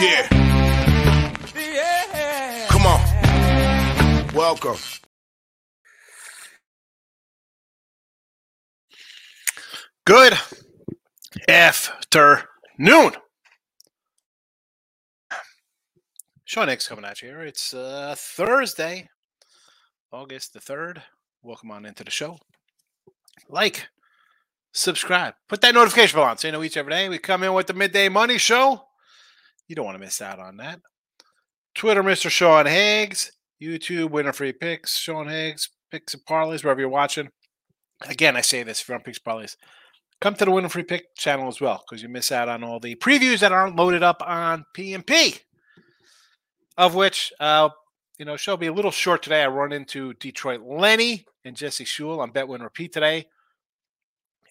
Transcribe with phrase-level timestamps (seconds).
[0.00, 0.26] Yeah.
[2.70, 3.00] Come on.
[4.32, 4.78] Welcome.
[10.06, 10.38] Good
[11.46, 12.46] afternoon.
[16.46, 17.42] Sean Higgs coming at you here.
[17.42, 19.10] It's uh, Thursday,
[20.10, 21.02] August the 3rd.
[21.42, 22.38] Welcome on into the show.
[23.50, 23.88] Like,
[24.78, 27.52] subscribe, put that notification bell on so you know each every day we come in
[27.52, 28.82] with the midday money show.
[29.66, 30.80] You don't want to miss out on that.
[31.74, 32.30] Twitter, Mr.
[32.30, 33.32] Sean Higgs.
[33.60, 34.96] YouTube, Winning Free Picks.
[34.96, 37.28] Sean Higgs, picks and parlays, wherever you're watching.
[38.08, 39.56] Again, I say this if you're on picks parlays,
[40.20, 42.78] come to the Winning Free Pick channel as well because you miss out on all
[42.78, 45.40] the previews that aren't loaded up on PMP.
[46.76, 47.70] Of which, uh,
[48.18, 49.42] you know, show will be a little short today.
[49.42, 53.26] I run into Detroit Lenny and Jesse Shule on Bet Win Repeat today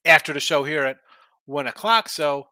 [0.05, 0.97] after the show here at
[1.45, 2.09] one o'clock.
[2.09, 2.47] So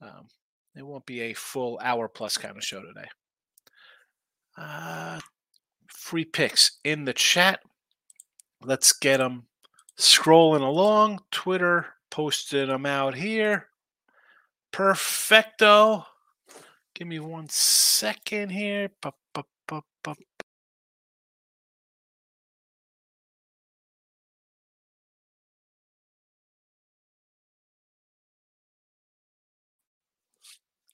[0.00, 0.28] um,
[0.76, 3.08] it won't be a full hour plus kind of show today.
[4.56, 5.20] Uh,
[5.88, 7.60] free picks in the chat.
[8.62, 9.46] Let's get them
[9.98, 11.20] scrolling along.
[11.30, 13.68] Twitter posted them out here.
[14.72, 16.06] Perfecto.
[16.94, 18.90] Give me one second here.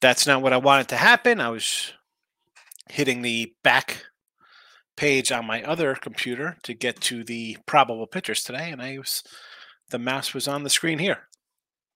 [0.00, 1.40] That's not what I wanted to happen.
[1.40, 1.92] I was
[2.88, 4.06] hitting the back
[4.96, 9.22] page on my other computer to get to the probable pitchers today, and I was
[9.90, 11.28] the mouse was on the screen here.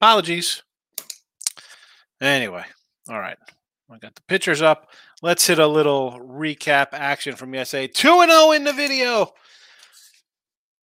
[0.00, 0.62] Apologies.
[2.20, 2.64] Anyway,
[3.08, 3.38] all right.
[3.90, 4.90] I got the pictures up.
[5.22, 7.86] Let's hit a little recap action from yesterday.
[7.86, 9.32] 2 0 in the video.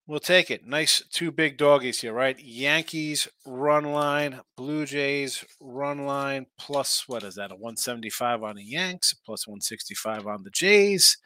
[0.07, 0.65] We'll take it.
[0.65, 2.37] Nice two big doggies here, right?
[2.39, 7.51] Yankees run line, Blue Jays run line, plus what is that?
[7.51, 11.17] A 175 on the Yanks, plus 165 on the Jays.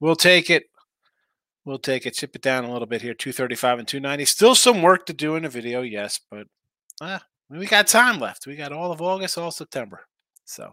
[0.00, 0.64] We'll take it.
[1.64, 2.14] We'll take it.
[2.14, 3.14] Chip it down a little bit here.
[3.14, 4.24] 235 and 290.
[4.26, 6.46] Still some work to do in the video, yes, but
[7.00, 7.18] uh,
[7.50, 8.46] we got time left.
[8.46, 10.06] We got all of August, all September.
[10.44, 10.72] So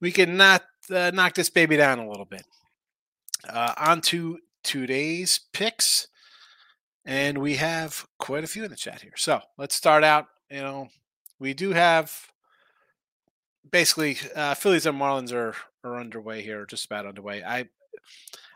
[0.00, 2.44] we can not uh, knock this baby down a little bit.
[3.48, 6.08] Uh, on to today's picks.
[7.04, 9.12] And we have quite a few in the chat here.
[9.16, 10.26] So let's start out.
[10.50, 10.88] You know,
[11.38, 12.28] we do have
[13.70, 17.42] basically uh, Phillies and Marlins are are underway here, just about underway.
[17.44, 17.68] I,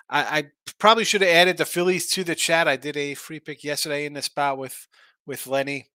[0.09, 0.45] I, I
[0.79, 2.67] probably should have added the Phillies to the chat.
[2.67, 4.87] I did a free pick yesterday in this spot with
[5.27, 5.89] with Lenny.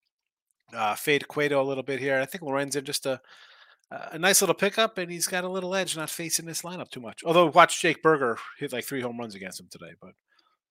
[0.72, 2.20] Uh, fade Cueto a little bit here.
[2.20, 3.22] I think Lorenzen just a
[4.12, 7.00] a nice little pickup, and he's got a little edge not facing this lineup too
[7.00, 7.24] much.
[7.24, 10.14] Although watch Jake Burger hit like three home runs against him today, but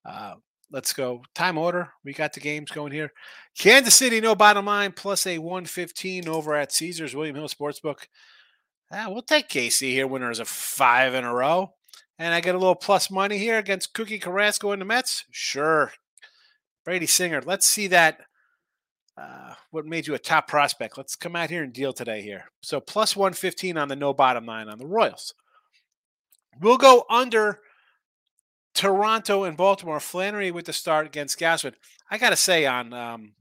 [0.05, 0.35] uh,
[0.73, 1.23] let's go.
[1.35, 1.93] Time order.
[2.05, 3.13] We got the games going here.
[3.57, 8.07] Kansas City, no bottom line, plus a 115 over at Caesars William Hill Sportsbook.
[8.91, 11.75] Ah, we'll take KC here, winners of five in a row.
[12.19, 15.25] And I get a little plus money here against Cookie Carrasco and the Mets.
[15.31, 15.93] Sure.
[16.85, 17.43] Brady Singer.
[17.45, 18.21] Let's see that.
[19.17, 20.97] Uh, what made you a top prospect?
[20.97, 22.45] Let's come out here and deal today here.
[22.63, 25.35] So plus 115 on the no bottom line on the Royals.
[26.61, 27.61] We'll go under
[28.75, 30.01] Toronto and Baltimore.
[30.01, 31.75] Flaherty with the start against Gausman.
[32.11, 33.33] I got to say, on um,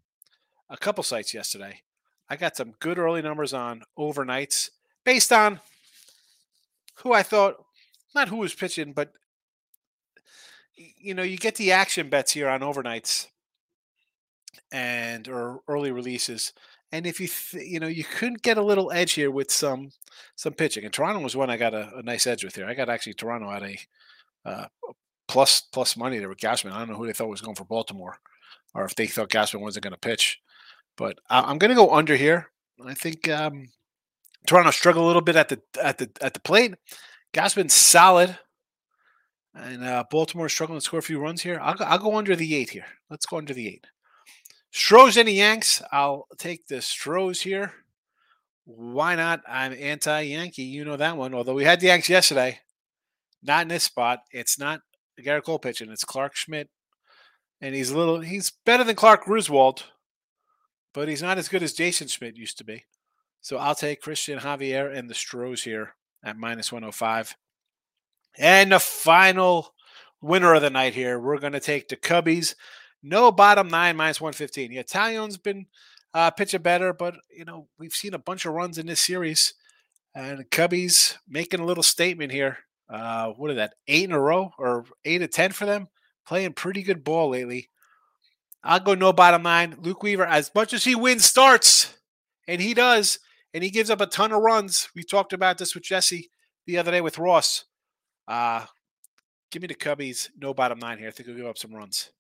[0.70, 1.82] a couple sites yesterday,
[2.30, 4.70] I got some good early numbers on overnights
[5.04, 5.60] based on
[6.96, 7.64] who I thought,
[8.16, 9.12] not who was pitching, but
[10.76, 13.28] you know, you get the action bets here on overnights
[14.72, 16.54] and or early releases.
[16.92, 19.92] And if you th- you know you couldn't get a little edge here with some
[20.36, 22.66] some pitching, and Toronto was one I got a, a nice edge with here.
[22.66, 23.78] I got actually Toronto at a
[24.46, 24.66] uh,
[25.32, 26.74] plus plus money there with Gausman.
[26.74, 28.18] I don't know who they thought was going for Baltimore,
[28.76, 30.42] or if they thought Gausman wasn't going to pitch.
[30.98, 32.50] But I, am going to go under here.
[32.86, 33.70] I think um,
[34.46, 36.76] Toronto struggled a little bit at the at the at the plate.
[37.34, 38.38] Gausman's solid,
[39.56, 41.60] and uh, Baltimore struggling to score a few runs here.
[41.62, 42.88] I'll go, I'll go under the eight here.
[43.10, 43.88] Let's go under the eight.
[44.72, 45.82] Stros and the Yanks.
[45.94, 47.74] I'll take the Stros here.
[48.66, 49.42] Why not?
[49.48, 50.64] I'm anti-Yankee.
[50.64, 51.34] You know that one.
[51.34, 52.60] Although we had the Yanks yesterday,
[53.42, 54.20] not in this spot.
[54.32, 54.82] It's not
[55.20, 55.90] Gerrit Cole pitching.
[55.90, 56.70] It's Clarke Schmidt,
[57.60, 58.22] and he's a little.
[58.22, 59.86] He's better than Clark Griswold,
[60.94, 62.86] but he's not as good as Jason Schmidt used to be.
[63.42, 67.36] So I'll take Cristian Javier and the Stros here at minus 105.
[68.38, 69.74] And the final
[70.22, 72.56] winner of the night here, we're going to take the Cubbies.
[73.02, 74.70] No bottom nine, minus 115.
[74.70, 75.66] The Italian's been
[76.14, 79.56] uh, pitching better, but, you know, we've seen a bunch of runs in this series.
[80.14, 82.60] And Cubbies making a little statement here
[82.92, 83.74] uh, what is that?
[83.88, 85.88] Eight in a row or eight to ten for them.
[86.28, 87.70] Playing pretty good ball lately.
[88.64, 89.78] I'll go no bottom line.
[89.82, 91.98] Luke Weaver, as much as he wins starts,
[92.48, 93.20] And he does.
[93.54, 94.90] And he gives up a ton of runs.
[94.96, 96.30] We talked about this with Jesse
[96.66, 97.66] the other day with Ross.
[98.28, 98.66] Uh,
[99.52, 100.30] give me the Cubbies.
[100.40, 101.08] No bottom line here.
[101.08, 102.12] I think he'll give up some runs.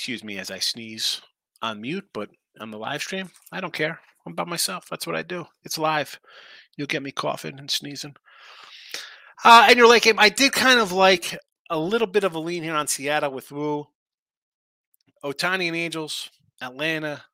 [0.00, 1.20] Excuse me as I sneeze
[1.60, 4.00] on mute, but on the live stream, I don't care.
[4.24, 4.86] I'm by myself.
[4.88, 5.44] That's what I do.
[5.62, 6.18] It's live.
[6.74, 8.16] You'll get me coughing and sneezing.
[9.44, 11.36] Uh, and you're like, I did kind of like
[11.68, 13.88] a little bit of a lean here on Seattle with Woo.
[15.22, 16.30] Ohtani and Angels,
[16.62, 17.24] Atlanta,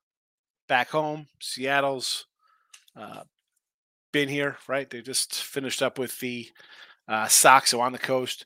[0.69, 1.29] back home.
[1.41, 2.27] Seattle's
[2.97, 3.23] uh,
[4.13, 4.91] been here, right?
[4.91, 6.51] They just finished up with the
[7.07, 8.45] uh, Sox, so on the coast.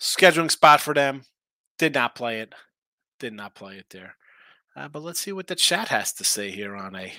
[0.00, 1.24] Scheduling spot for them.
[1.78, 2.54] Did not play it.
[3.22, 4.16] Did not play it there.
[4.74, 7.12] Uh, but let's see what the chat has to say here on a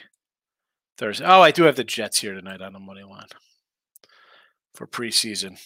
[0.97, 1.23] Thursday.
[1.25, 3.29] Oh, I do have the Jets here tonight on the money line
[4.75, 5.57] for preseason.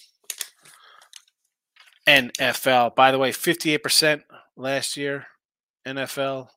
[2.07, 2.93] NFL.
[2.93, 4.21] By the way, 58%
[4.55, 5.25] last year,
[5.87, 6.49] NFL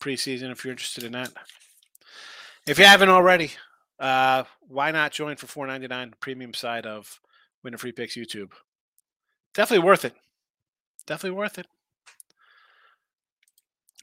[0.00, 1.34] preseason, if you're interested in that.
[2.66, 3.50] If you haven't already,
[3.98, 7.20] uh, why not join for 499 premium side of
[7.62, 8.52] Winning Free Picks YouTube?
[9.52, 10.14] Definitely worth it.
[11.06, 11.66] Definitely worth it.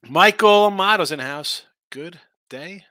[0.04, 1.64] Michael Amato's in house.
[1.90, 2.86] Good day.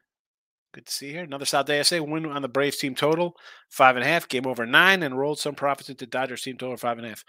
[0.72, 1.22] Good to see here.
[1.22, 3.34] Another South Day SA win on the Braves team total,
[3.70, 4.28] five and a half.
[4.28, 7.24] Game over nine and rolled some profits into Dodgers team total, five and a half.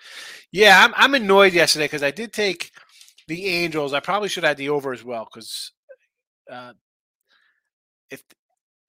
[0.52, 2.72] Yeah, I'm, I'm annoyed yesterday because I did take
[3.28, 3.94] the Angels.
[3.94, 5.72] I probably should have the over as well because
[6.52, 6.74] uh,
[8.10, 8.22] if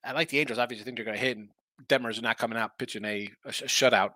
[0.04, 1.50] I like the Angels, obviously I think they're going to hit, and
[1.86, 4.14] Detmers are not coming out pitching a, a, a shutout.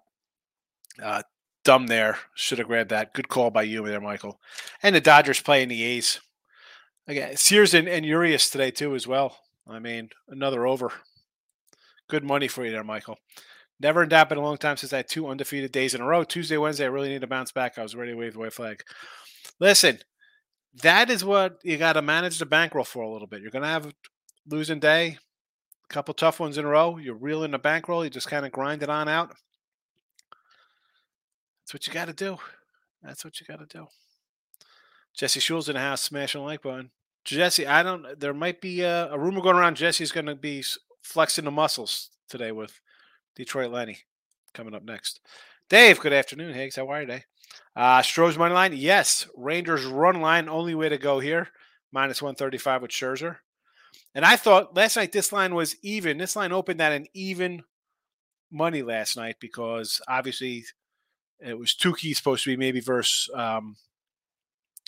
[1.00, 1.22] Uh,
[1.64, 2.18] dumb there.
[2.34, 3.14] Should have grabbed that.
[3.14, 4.40] Good call by you there, Michael.
[4.82, 6.20] And the Dodgers playing the A's.
[7.08, 9.36] Again, Sears and, and Urias today too as well.
[9.68, 10.92] I mean, another over.
[12.08, 13.18] Good money for you there, Michael.
[13.80, 16.06] Never in doubt, been a long time since I had two undefeated days in a
[16.06, 16.22] row.
[16.22, 17.78] Tuesday, Wednesday, I really need to bounce back.
[17.78, 18.82] I was ready to wave the white flag.
[19.58, 19.98] Listen,
[20.82, 23.42] that is what you got to manage the bankroll for a little bit.
[23.42, 23.92] You're going to have a
[24.48, 25.18] losing day,
[25.90, 26.98] a couple tough ones in a row.
[26.98, 28.04] You're reeling the bankroll.
[28.04, 29.34] You just kind of grind it on out.
[31.62, 32.38] That's what you got to do.
[33.02, 33.86] That's what you got to do.
[35.14, 36.90] Jesse Schul's in the house, smashing the like button.
[37.24, 38.18] Jesse, I don't.
[38.18, 39.76] There might be a, a rumor going around.
[39.76, 40.64] Jesse's going to be
[41.02, 42.80] flexing the muscles today with
[43.36, 43.98] Detroit Lenny
[44.54, 45.20] coming up next.
[45.68, 46.76] Dave, good afternoon, Higgs.
[46.76, 47.24] How are you today?
[47.74, 49.26] Uh, Stros money line, yes.
[49.36, 51.48] Rangers run line, only way to go here.
[51.92, 53.36] Minus 135 with Scherzer.
[54.14, 56.18] And I thought last night this line was even.
[56.18, 57.62] This line opened at an even
[58.50, 60.64] money last night because obviously
[61.40, 63.76] it was Touki supposed to be maybe versus um,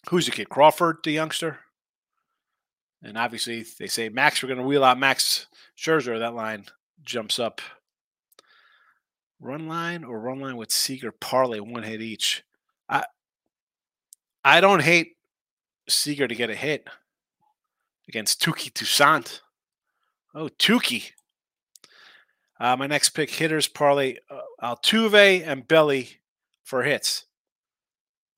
[0.09, 0.49] who's the kid?
[0.49, 1.61] Crawford, the youngster.
[3.03, 5.47] And obviously, they say Max, we're going to wheel out Max
[5.77, 6.19] Scherzer.
[6.19, 6.67] That line
[7.03, 7.61] jumps up.
[9.41, 12.43] Run line or run line with Seager parlay, one hit each.
[12.89, 13.05] I
[14.43, 15.17] I don't hate
[15.89, 16.89] Seager to get a hit
[18.09, 19.43] against Touki Toussaint.
[20.35, 21.11] Oh, Touki.
[22.59, 26.21] Uh, my next pick hitters parlay uh, Altuve and Belly
[26.63, 27.27] for hits.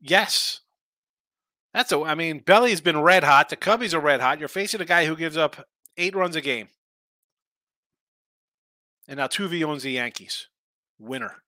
[0.00, 0.60] Yes,
[1.76, 2.00] that's a.
[2.00, 3.50] I mean, Belly's been red hot.
[3.50, 4.38] The Cubbies are red hot.
[4.38, 5.68] You're facing a guy who gives up
[5.98, 6.68] eight runs a game,
[9.06, 10.48] and now Tuvi owns the Yankees.
[10.98, 11.42] Winner.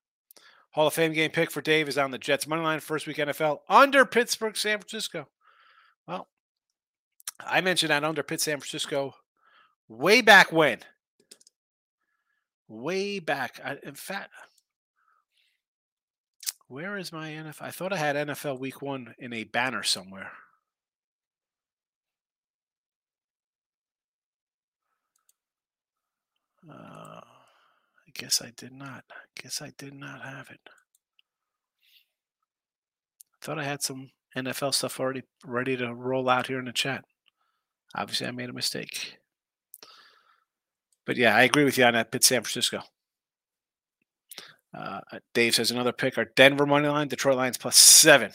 [0.73, 3.17] Hall of Fame game pick for Dave is on the Jets money line first week
[3.17, 5.29] NFL under Pittsburgh, San Francisco.
[6.07, 6.29] Well,
[7.41, 9.15] I mentioned that under Pitt, San Francisco,
[9.89, 10.81] way back when.
[12.69, 13.63] Way back.
[13.83, 14.31] In fact,
[16.69, 17.63] where is my NFL?
[17.63, 20.33] I thought I had NFL Week One in a banner somewhere.
[26.69, 29.05] Uh, I guess I did not.
[29.11, 30.61] I guess I did not have it.
[33.33, 36.73] I thought I had some NFL stuff already ready to roll out here in the
[36.73, 37.05] chat.
[37.95, 39.19] Obviously, I made a mistake.
[41.07, 42.13] But yeah, I agree with you on that.
[42.13, 42.83] Pitt San Francisco.
[44.75, 45.01] Uh,
[45.35, 46.19] Dave says another pick.
[46.19, 48.33] Our Denver money line, Detroit Lions plus seven.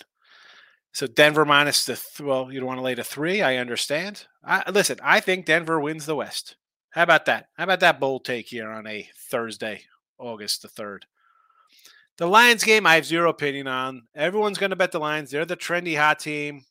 [0.91, 3.41] So Denver minus the th- well, you don't want to lay the three.
[3.41, 4.25] I understand.
[4.43, 6.55] I, listen, I think Denver wins the West.
[6.91, 7.47] How about that?
[7.57, 9.81] How about that bold take here on a Thursday,
[10.19, 11.07] August the third?
[12.17, 14.03] The Lions game, I have zero opinion on.
[14.13, 15.31] Everyone's going to bet the Lions.
[15.31, 16.65] They're the trendy hot team.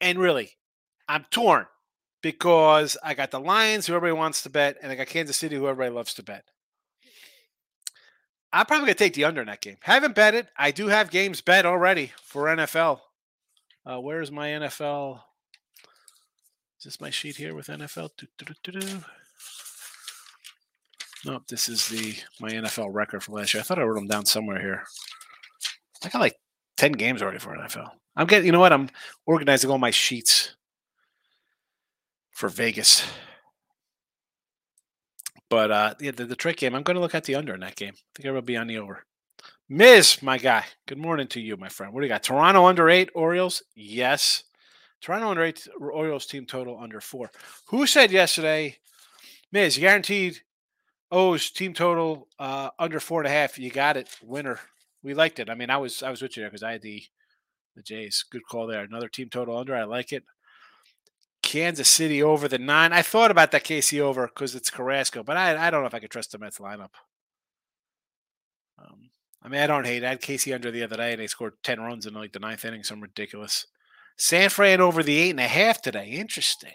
[0.00, 0.52] And really,
[1.08, 1.66] I'm torn
[2.22, 5.56] because I got the Lions, who everybody wants to bet, and I got Kansas City,
[5.56, 6.44] who everybody loves to bet.
[8.52, 9.76] I'm probably gonna take the under in that game.
[9.80, 10.48] Haven't bet it.
[10.56, 13.00] I do have games bet already for NFL.
[13.86, 15.20] Uh, where's my NFL?
[16.78, 18.10] Is this my sheet here with NFL?
[21.24, 23.60] Nope, this is the my NFL record for last year.
[23.60, 24.84] I thought I wrote them down somewhere here.
[26.02, 26.36] I got like
[26.78, 27.90] 10 games already for NFL.
[28.16, 28.72] I'm getting, you know what?
[28.72, 28.88] I'm
[29.26, 30.56] organizing all my sheets
[32.30, 33.04] for Vegas.
[35.50, 37.76] But uh yeah, the Detroit game, I'm going to look at the under in that
[37.76, 37.92] game.
[37.94, 39.04] I think I will be on the over.
[39.68, 40.64] Miz, my guy.
[40.86, 41.92] Good morning to you, my friend.
[41.92, 42.22] What do you got?
[42.22, 43.62] Toronto under eight, Orioles?
[43.74, 44.44] Yes.
[45.00, 47.30] Toronto under eight, Orioles team total under four.
[47.66, 48.76] Who said yesterday,
[49.52, 50.40] Miz, guaranteed
[51.10, 53.58] O's team total uh, under four and a half?
[53.58, 54.08] You got it.
[54.22, 54.60] Winner.
[55.02, 55.48] We liked it.
[55.50, 57.02] I mean, I was I was with you there because I had the
[57.74, 58.24] the Jays.
[58.30, 58.82] Good call there.
[58.82, 59.74] Another team total under.
[59.74, 60.24] I like it.
[61.50, 62.92] Kansas City over the nine.
[62.92, 65.94] I thought about that KC over because it's Carrasco, but I, I don't know if
[65.94, 66.90] I could trust the Mets lineup.
[68.78, 69.10] Um,
[69.42, 70.06] I mean, I don't hate it.
[70.06, 72.38] I had KC under the other day and they scored 10 runs in like the
[72.38, 73.66] ninth inning, some ridiculous.
[74.16, 76.10] San Fran over the eight and a half today.
[76.10, 76.74] Interesting.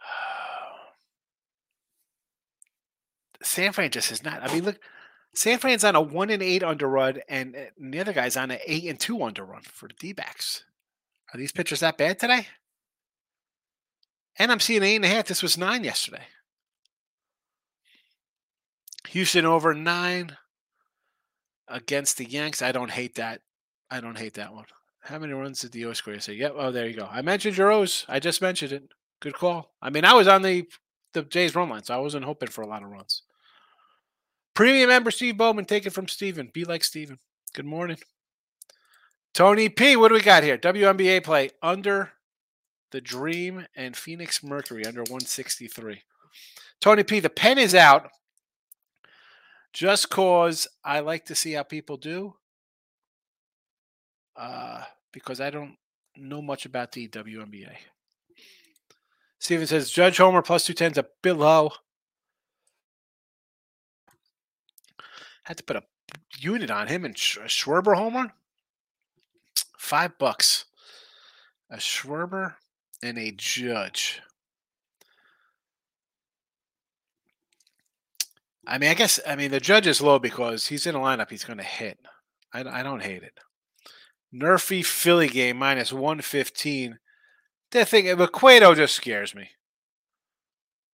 [3.42, 4.40] San Fran just is not.
[4.40, 4.78] I mean, look,
[5.34, 8.36] San Fran's on a one and eight under run, and, eh, and the other guy's
[8.36, 10.64] on an eight and two under run for the D backs.
[11.32, 12.46] Are these pitchers that bad today?
[14.38, 15.26] And I'm seeing eight and a half.
[15.26, 16.22] This was nine yesterday.
[19.08, 20.36] Houston over nine
[21.68, 22.62] against the Yanks.
[22.62, 23.40] I don't hate that.
[23.90, 24.66] I don't hate that one.
[25.02, 26.34] How many runs did the O score say?
[26.34, 26.54] Yep.
[26.56, 27.08] Oh, there you go.
[27.10, 28.04] I mentioned your O's.
[28.08, 28.88] I just mentioned it.
[29.20, 29.74] Good call.
[29.80, 30.66] I mean, I was on the
[31.12, 33.22] the Jays run line, so I wasn't hoping for a lot of runs.
[34.54, 36.50] Premium member Steve Bowman, take it from Steven.
[36.52, 37.18] Be like Steven.
[37.54, 37.98] Good morning.
[39.34, 40.56] Tony P, what do we got here?
[40.56, 42.12] WNBA play under
[42.92, 46.02] the Dream and Phoenix Mercury under 163.
[46.80, 48.10] Tony P, the pen is out.
[49.72, 52.36] Just cause I like to see how people do.
[54.36, 55.74] Uh, because I don't
[56.16, 57.74] know much about the WNBA.
[59.40, 61.36] Steven says Judge Homer plus 210's a bit
[65.44, 65.82] Had to put a
[66.38, 68.32] unit on him and a Schwarber homer.
[69.78, 70.64] Five bucks.
[71.70, 72.54] A Schwarber
[73.02, 74.20] and a Judge.
[78.66, 81.30] I mean, I guess I mean the Judge is low because he's in a lineup
[81.30, 81.98] he's going to hit.
[82.52, 83.38] I, I don't hate it.
[84.34, 86.98] Nerfy Philly game minus one fifteen.
[87.70, 89.50] The thing, but Cueto just scares me.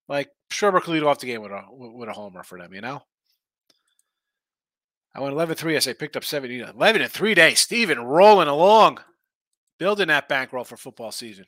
[0.09, 2.80] Like Schwarber could lead off the game with a with a homer for them, you
[2.80, 3.02] know.
[5.14, 5.76] I went 11 3.
[5.76, 6.60] as I picked up 70.
[6.60, 7.60] 11 in three days.
[7.60, 8.98] Steven rolling along,
[9.78, 11.46] building that bankroll for football season.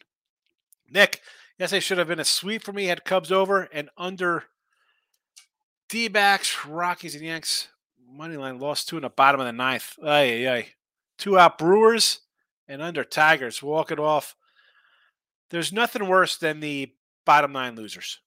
[0.91, 1.21] Nick,
[1.59, 2.87] yes, I should have been a sweep for me.
[2.87, 4.45] Had Cubs over and under
[5.89, 7.69] D backs, Rockies, and Yanks.
[8.19, 9.95] Moneyline lost two in the bottom of the ninth.
[10.05, 10.69] Ay, ay, ay.
[11.19, 12.21] Two out Brewers
[12.69, 13.63] and under Tigers.
[13.63, 14.35] Walk it off.
[15.51, 16.93] There's nothing worse than the
[17.25, 18.19] bottom nine losers.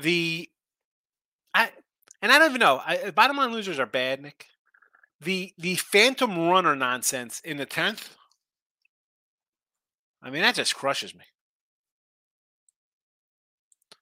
[0.00, 0.48] The
[1.54, 1.70] I
[2.22, 2.80] and I don't even know.
[2.84, 4.46] I, bottom line losers are bad, Nick.
[5.20, 8.16] The the phantom runner nonsense in the tenth.
[10.22, 11.24] I mean, that just crushes me.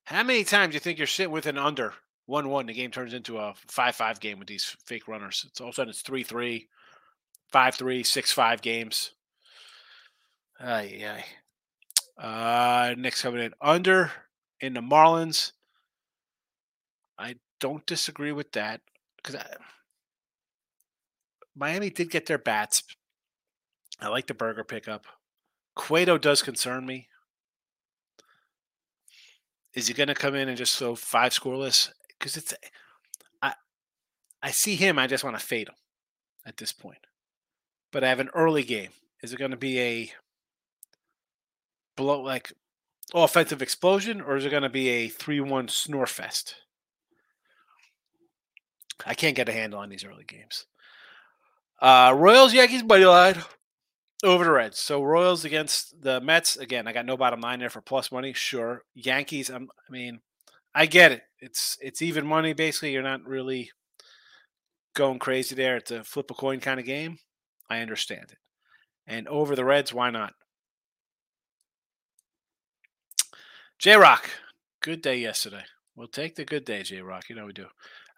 [0.05, 1.93] How many times do you think you're sitting with an under
[2.27, 2.67] one one?
[2.67, 5.45] The game turns into a five five game with these fake runners.
[5.49, 6.69] It's all of a sudden it's three three,
[7.49, 9.13] five three, six five games.
[10.61, 12.23] Ay, ay.
[12.23, 14.11] Uh, Nick's coming in under
[14.61, 15.53] in the Marlins.
[17.61, 18.81] Don't disagree with that
[19.17, 19.41] because
[21.55, 22.83] Miami did get their bats.
[24.01, 25.07] I like the Burger pickup.
[25.75, 27.09] Cueto does concern me.
[29.75, 31.91] Is he going to come in and just throw five scoreless?
[32.19, 32.55] Because it's,
[33.43, 33.55] I,
[34.43, 34.99] I see him.
[34.99, 35.75] I just want to fade him
[36.47, 37.07] at this point.
[37.93, 38.91] But I have an early game.
[39.23, 40.13] Is it going to be a
[41.97, 42.53] blow like
[43.15, 46.57] offensive explosion, or is it going to be a three-one snore fest?
[49.05, 50.67] I can't get a handle on these early games.
[51.81, 53.37] Uh, Royals, Yankees, buddy line
[54.25, 54.79] over the Reds.
[54.79, 56.57] So Royals against the Mets.
[56.57, 58.33] Again, I got no bottom line there for plus money.
[58.33, 59.51] Sure, Yankees.
[59.51, 60.21] I'm, I mean,
[60.75, 61.23] I get it.
[61.41, 62.53] It's it's even money.
[62.55, 63.71] Basically, you're not really
[64.95, 65.77] going crazy there.
[65.77, 67.19] It's a flip a coin kind of game.
[67.69, 68.39] I understand it.
[69.07, 70.33] And over the Reds, why not?
[73.79, 74.31] J Rock,
[74.81, 75.65] good day yesterday.
[75.95, 77.29] We'll take the good day, J Rock.
[77.29, 77.67] You know we do.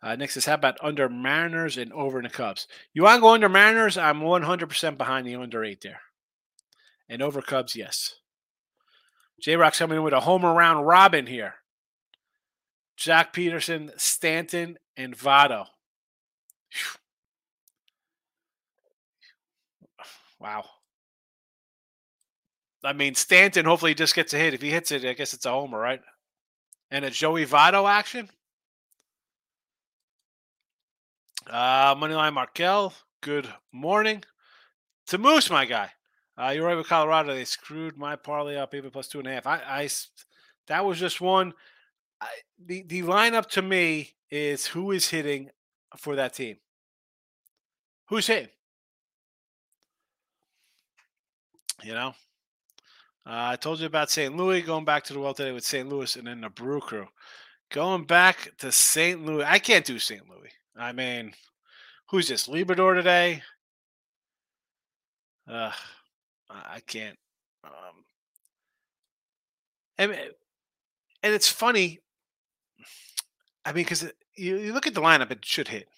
[0.02, 2.68] Uh, next is how about under Mariners and over in the Cubs?
[2.92, 3.98] You want to go under Mariners?
[3.98, 6.00] I'm 100% behind the under eight there.
[7.08, 8.14] And over Cubs, yes.
[9.40, 11.54] J Rock's coming in with a home around robin here.
[12.98, 15.66] Joc Pederson, Stanton, and Votto.
[20.40, 20.64] Wow.
[22.84, 24.54] I mean, Stanton hopefully just gets a hit.
[24.54, 26.00] If he hits it, I guess it's a homer, right?
[26.90, 28.28] And a Joey Votto action.
[31.48, 34.22] Uh, Moneyline Markel, good morning.
[35.06, 35.90] To Moose, my guy.
[36.36, 37.34] Uh, you're right with Colorado.
[37.34, 39.46] They screwed my parlay up even plus two and a half.
[39.46, 39.88] I, I
[40.66, 41.54] that was just one.
[42.20, 42.26] I,
[42.62, 45.48] the the lineup to me is who is hitting
[45.96, 46.58] for that team.
[48.08, 48.50] Who's hitting?
[51.82, 52.08] You know,
[53.26, 54.36] uh, I told you about St.
[54.36, 55.88] Louis going back to the well today with St.
[55.88, 57.06] Louis and then the Brew Crew.
[57.70, 59.24] Going back to St.
[59.24, 60.28] Louis, I can't do St.
[60.28, 60.50] Louis.
[60.78, 61.32] I mean,
[62.10, 62.46] who's this?
[62.46, 63.42] Liberatore today?
[65.50, 65.72] Uh,
[66.48, 67.18] I can't.
[67.64, 68.04] Um,
[69.98, 71.98] and, and it's funny.
[73.64, 74.04] I mean, because
[74.36, 75.88] you, you look at the lineup, it should hit.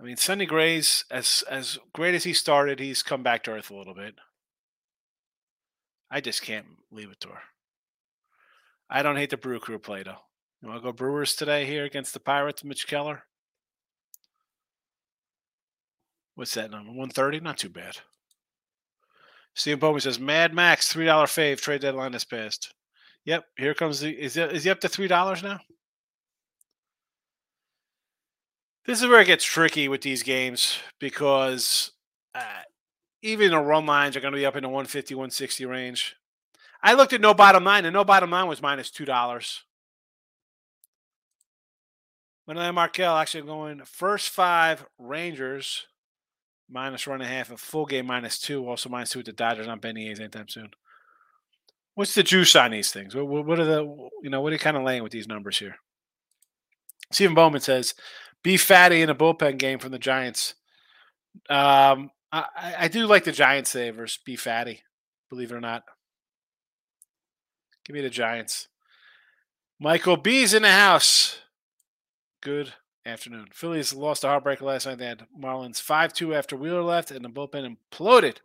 [0.00, 3.70] I mean, Sonny Gray's as as great as he started, he's come back to earth
[3.70, 4.16] a little bit.
[6.10, 7.51] I just can't leave it to her.
[8.94, 10.18] I don't hate the Brew Crew play though.
[10.60, 13.22] You want to go Brewers today here against the Pirates, Mitch Keller?
[16.34, 16.90] What's that number?
[16.90, 17.40] 130?
[17.40, 17.96] Not too bad.
[19.54, 22.74] Stephen Bowman says Mad Max, $3 fave, trade deadline has passed.
[23.24, 25.60] Yep, here comes the is is he up to three dollars now?
[28.84, 31.92] This is where it gets tricky with these games because
[32.34, 32.42] uh,
[33.22, 36.16] even the run lines are going to be up in the 150, 160 range.
[36.82, 39.62] I looked at no bottom line, and no bottom line was minus two dollars.
[42.48, 45.86] I Markel actually going first five Rangers
[46.68, 49.32] minus one and a half, a full game minus two, also minus two with the
[49.32, 49.66] Dodgers.
[49.66, 50.70] Not Benny A's anytime soon.
[51.94, 53.14] What's the juice on these things?
[53.14, 53.82] What, what are the
[54.22, 55.76] you know what are you kind of laying with these numbers here?
[57.10, 57.94] Stephen Bowman says,
[58.42, 60.54] "Be fatty in a bullpen game from the Giants."
[61.48, 64.18] Um, I, I do like the Giants savers.
[64.24, 64.82] Be fatty,
[65.30, 65.84] believe it or not.
[67.84, 68.68] Give me the Giants.
[69.80, 71.38] Michael B's in the house.
[72.40, 72.72] Good
[73.04, 73.48] afternoon.
[73.52, 74.98] Phillies lost a heartbreaker last night.
[74.98, 78.36] They had Marlins 5 2 after Wheeler left, and the bullpen imploded.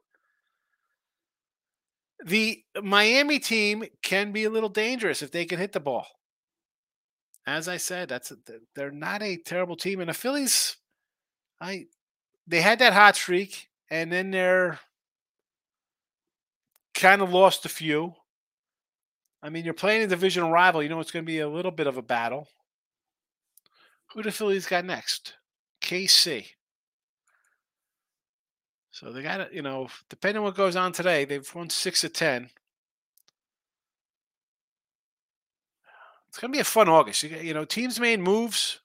[2.26, 6.08] The Miami team can be a little dangerous if they can hit the ball.
[7.46, 8.38] As I said, that's a,
[8.76, 10.78] they're not a terrible team, and the Phillies,
[11.62, 11.86] I
[12.48, 14.80] they had that hot streak, and then they're
[16.94, 18.16] kind of lost a few.
[19.42, 20.82] I mean, you're playing a divisional rival.
[20.82, 22.48] You know it's going to be a little bit of a battle.
[24.14, 25.34] Who the Phillies got next?
[25.82, 26.46] KC.
[28.92, 32.04] So they got it, you know, depending on what goes on today, they've won six
[32.04, 32.50] of ten.
[36.30, 37.22] It's gonna be a fun August.
[37.22, 38.80] You, you know, teams made moves.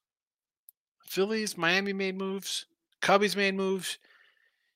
[1.06, 2.66] Phillies, Miami made moves.
[3.00, 3.98] Cubbies made moves.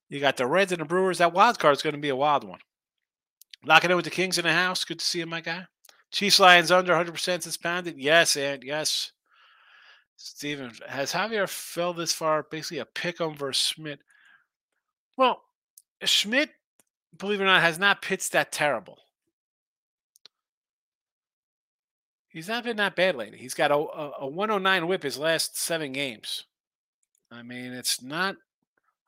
[0.09, 1.19] You got the Reds and the Brewers.
[1.19, 2.61] That wild card is going to be a wild one.
[3.67, 4.85] Locking in with the Kings in the house.
[4.85, 5.67] Good to see you, my guy.
[6.13, 7.99] Chiefs Lions under 100% since pounded.
[7.99, 9.11] Yes, and yes.
[10.17, 12.45] Steven, has Javier fell this far?
[12.45, 14.01] Basically, a pick 'em versus Schmidt.
[15.17, 15.43] Well,
[16.05, 16.51] Schmidt,
[17.19, 18.99] believe it or not, has not pitched that terrible.
[22.29, 23.39] He's not been that bad lately.
[23.39, 26.45] He's got a, a, a 109 whip his last seven games.
[27.33, 28.37] I mean, it's not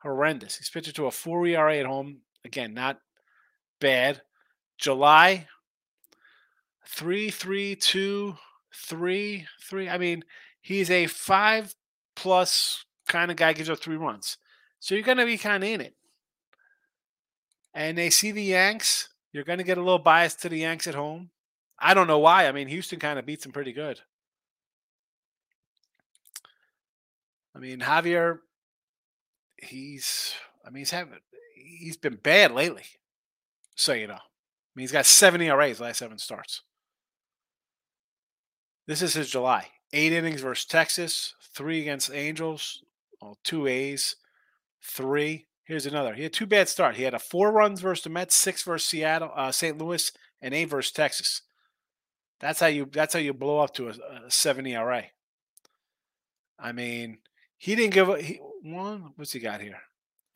[0.01, 0.57] horrendous.
[0.57, 2.21] He's pitched to a 4 ERA at home.
[2.43, 2.99] Again, not
[3.79, 4.21] bad.
[4.79, 5.47] July,
[6.87, 8.35] 3 3 2
[8.73, 9.89] 3 3.
[9.89, 10.23] I mean,
[10.61, 11.75] he's a five
[12.15, 14.37] plus kind of guy, gives up three runs.
[14.79, 15.95] So you're going to be kind of in it.
[17.73, 19.09] And they see the Yanks.
[19.33, 21.29] You're going to get a little bias to the Yanks at home.
[21.77, 22.47] I don't know why.
[22.47, 23.99] I mean, Houston kind of beats them pretty good.
[27.55, 28.39] I mean, Javier,
[29.57, 30.33] he's,
[30.65, 31.19] I mean, he's having,
[31.53, 32.85] he's been bad lately.
[33.75, 34.19] So, you know,
[34.69, 36.61] I mean, he's got 70 ERAs last seven starts.
[38.87, 39.67] This is his July.
[39.93, 42.83] Eight innings versus Texas, three against Angels,
[43.21, 44.15] well, two A's,
[44.83, 45.47] three.
[45.63, 46.13] Here's another.
[46.13, 46.97] He had two bad starts.
[46.97, 49.77] He had a four runs versus the Mets, six versus Seattle, uh, St.
[49.77, 51.43] Louis, and eight versus Texas.
[52.39, 52.87] That's how you.
[52.91, 53.91] That's how you blow up to a,
[54.25, 55.03] a seven ERA.
[56.57, 57.19] I mean,
[57.57, 59.11] he didn't give a he, one.
[59.15, 59.79] What's he got here?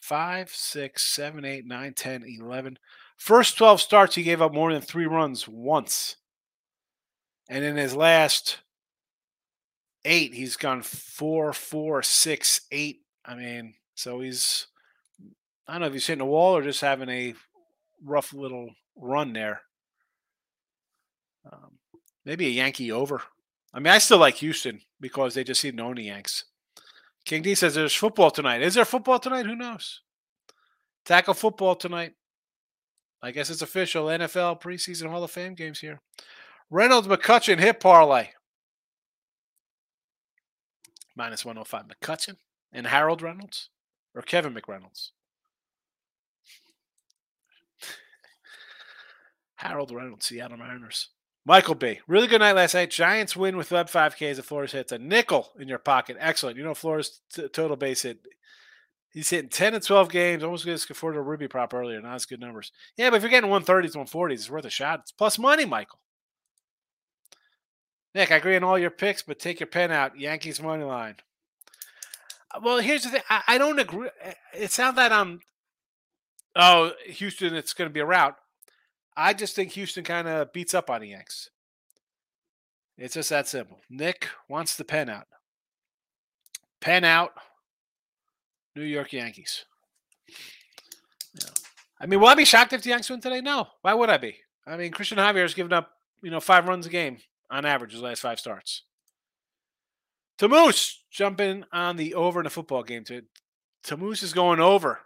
[0.02, 2.78] Five, six, seven, eight, nine, ten, eleven.
[3.18, 6.18] First twelve starts, he gave up more than three runs once.
[7.50, 8.60] And in his last
[10.06, 13.02] eight, he's gone four, four, six, eight.
[13.26, 14.68] I mean, so he's
[15.68, 17.34] I don't know if he's hitting a wall or just having a
[18.04, 19.62] rough little run there.
[21.52, 21.78] Um,
[22.26, 23.22] maybe a Yankee over.
[23.74, 26.46] I mean, I still like Houston because they just seem to own the Yanks.
[27.26, 28.62] King D says there's football tonight.
[28.62, 29.46] Is there football tonight?
[29.46, 30.02] Who knows?
[31.06, 32.14] Tackle football tonight.
[33.24, 34.08] I guess it's official.
[34.08, 36.02] NFL preseason Hall of Fame games here.
[36.70, 38.32] Reynolds McCutcheon hit parlay.
[41.16, 41.86] Minus 105.
[41.88, 42.36] McCutcheon
[42.74, 43.70] and Harold Reynolds
[44.14, 45.12] or Kevin McReynolds?
[49.56, 51.08] Harold Reynolds, Seattle Mariners.
[51.46, 52.00] Michael B.
[52.08, 52.90] Really good night last night.
[52.90, 54.36] Giants win with Webb 5Ks.
[54.36, 56.18] The Flores hits a nickel in your pocket.
[56.20, 56.58] Excellent.
[56.58, 58.20] You know, Flores t- total base hit.
[59.14, 60.44] He's hitting 10 and 12 games.
[60.44, 62.02] Almost going to afford a Ruby prop earlier.
[62.02, 62.72] Not as good numbers.
[62.98, 65.02] Yeah, but if you're getting 130s, 140s, it's worth a shot.
[65.02, 66.00] It's plus money, Michael.
[68.16, 70.20] Nick, I agree on all your picks, but take your pen out.
[70.20, 71.16] Yankees money line.
[72.54, 73.22] Uh, well, here's the thing.
[73.30, 74.10] I, I don't agree.
[74.22, 75.40] Eh, it's not that I'm.
[76.56, 78.36] Oh, Houston, it's going to be a route.
[79.16, 81.50] I just think Houston kind of beats up on the Yanks.
[82.98, 83.80] It's just that simple.
[83.90, 85.28] Nick wants the pen out.
[86.80, 87.34] Pen out.
[88.76, 89.66] New York Yankees.
[91.36, 91.50] Yeah.
[92.00, 93.42] I mean, will I be shocked if the Yankees win today?
[93.42, 93.68] No.
[93.82, 94.38] Why would I be?
[94.66, 97.18] I mean, Cristian Javier has given up, you know, five runs a game
[97.50, 98.84] on average his last five starts.
[100.40, 103.04] Tamoose jumping on the over in a football game.
[103.84, 105.00] Tamoose is going over.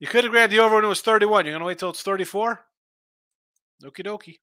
[0.00, 1.44] You could have grabbed the over when it was 31.
[1.44, 2.64] You're going to wait till it's 34?
[3.84, 4.38] Okie dokie.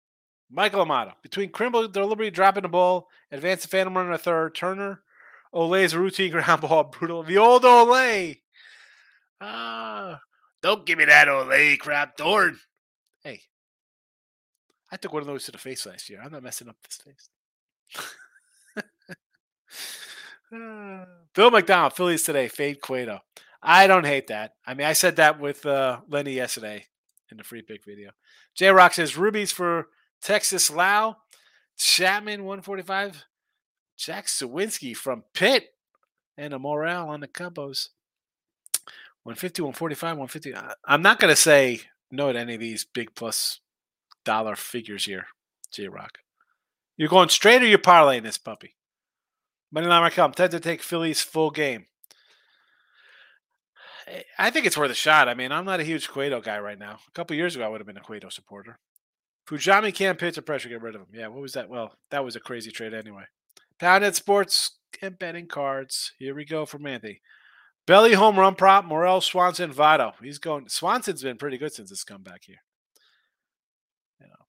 [0.50, 1.14] Michael Amato.
[1.22, 5.02] Between Kimbrel delivery, dropping the ball, advance the Phantom runner a third, Turner,
[5.54, 7.24] Ole's routine ground ball, brutal.
[7.24, 8.36] The old Ole.
[9.42, 10.20] Ah,
[10.62, 12.60] don't give me that Ole crap, Dorn.
[13.24, 13.42] Hey,
[14.92, 16.22] I took one of those to the face last year.
[16.24, 17.30] I'm not messing up this face.
[21.36, 23.20] Bill McDonald, Phillies today, fade Cueto.
[23.62, 24.54] I don't hate that.
[24.66, 26.86] I mean, I said that with uh, Lenny yesterday
[27.32, 28.12] in the free pick video.
[28.56, 29.88] J Rock says rubies for
[30.22, 31.16] Texas Lowe,
[31.78, 33.26] Chapman 145,
[34.00, 35.74] Jack Suwinski from Pitt,
[36.38, 37.90] and a Morel on the Cubs.
[39.24, 40.54] 150, 145, 150.
[40.86, 43.60] I'm not going to say no to any of these big plus
[44.24, 45.28] dollar figures here,
[45.74, 46.20] J Rock.
[46.96, 48.76] You're going straight or you're parlaying this puppy?
[49.76, 51.86] Moneyline Raquel, I'm to take Phillies full game.
[54.40, 55.28] I think it's worth a shot.
[55.28, 57.00] I mean, I'm not a huge Cueto guy right now.
[57.08, 58.80] A couple years ago, I would have been a Cueto supporter.
[59.48, 61.08] Fujinami can't pitch a pressure, get rid of him.
[61.14, 61.70] Yeah, what was that?
[61.70, 63.26] Well, that was a crazy trade anyway.
[63.80, 66.14] Pounded Sports and betting cards.
[66.20, 67.22] Here we go from Anthony.
[67.88, 70.14] Belly home run prop, Morel, Swanson, Votto.
[70.22, 70.70] He's going.
[70.70, 72.62] Swanson's been pretty good since his comeback here.
[74.20, 74.46] You know,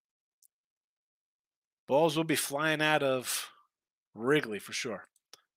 [1.89, 3.49] balls will be flying out of
[4.15, 5.07] Wrigley for sure.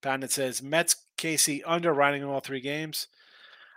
[0.01, 3.07] Pounded says Mets, Casey under riding all three games.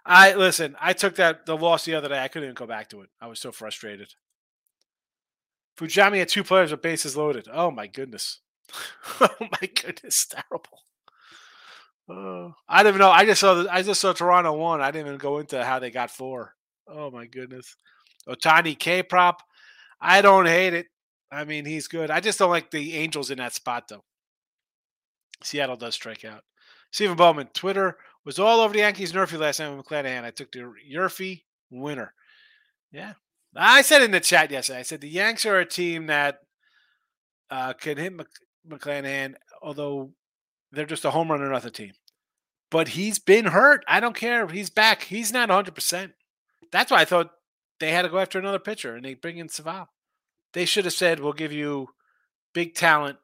[0.04, 0.76] I listen.
[0.80, 2.22] I took that the loss the other day.
[2.22, 3.09] I couldn't even go back to it.
[3.20, 4.14] I was so frustrated.
[5.76, 7.48] Fujinami had two players with bases loaded.
[7.52, 8.40] Oh my goodness.
[9.20, 10.83] oh my goodness, terrible.
[12.09, 13.11] Oh, I don't even know.
[13.11, 14.81] I just saw the, I just saw Toronto one.
[14.81, 16.55] I didn't even go into how they got four.
[16.88, 17.76] Oh my goodness.
[18.29, 19.42] Ohtani K prop.
[20.00, 20.87] I don't hate it.
[21.33, 22.11] I mean, he's good.
[22.11, 24.05] I just don't like the Angels in that spot though.
[25.42, 26.42] Seattle does strike out.
[26.92, 30.24] Stephen Bowman, Twitter was all over the Yankees Nerfy last night with McClanahan.
[30.24, 32.14] I took the Nerfy winner.
[32.92, 33.14] Yeah.
[33.55, 36.38] I said in the chat yesterday, I said the Yanks are a team that
[37.50, 38.12] uh, can hit
[38.68, 40.12] McClanahan, although
[40.72, 41.92] they're just a home run or nothing team.
[42.70, 43.85] But he's been hurt.
[43.87, 44.46] I don't care.
[44.48, 45.02] He's back.
[45.05, 46.12] He's not 100%.
[46.72, 47.31] That's why I thought
[47.79, 49.88] they had to go after another pitcher and they bring in Civale.
[50.52, 51.88] They should have said, we'll give you
[52.55, 53.18] big talent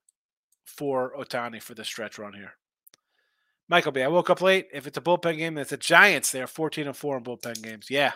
[0.64, 2.52] for Ohtani for the stretch run here.
[3.68, 4.02] Michael B.
[4.02, 4.68] I woke up late.
[4.72, 6.30] If it's a bullpen game, it's the Giants.
[6.30, 7.86] They're 14 and 4 in bullpen games.
[7.90, 8.12] Yeah.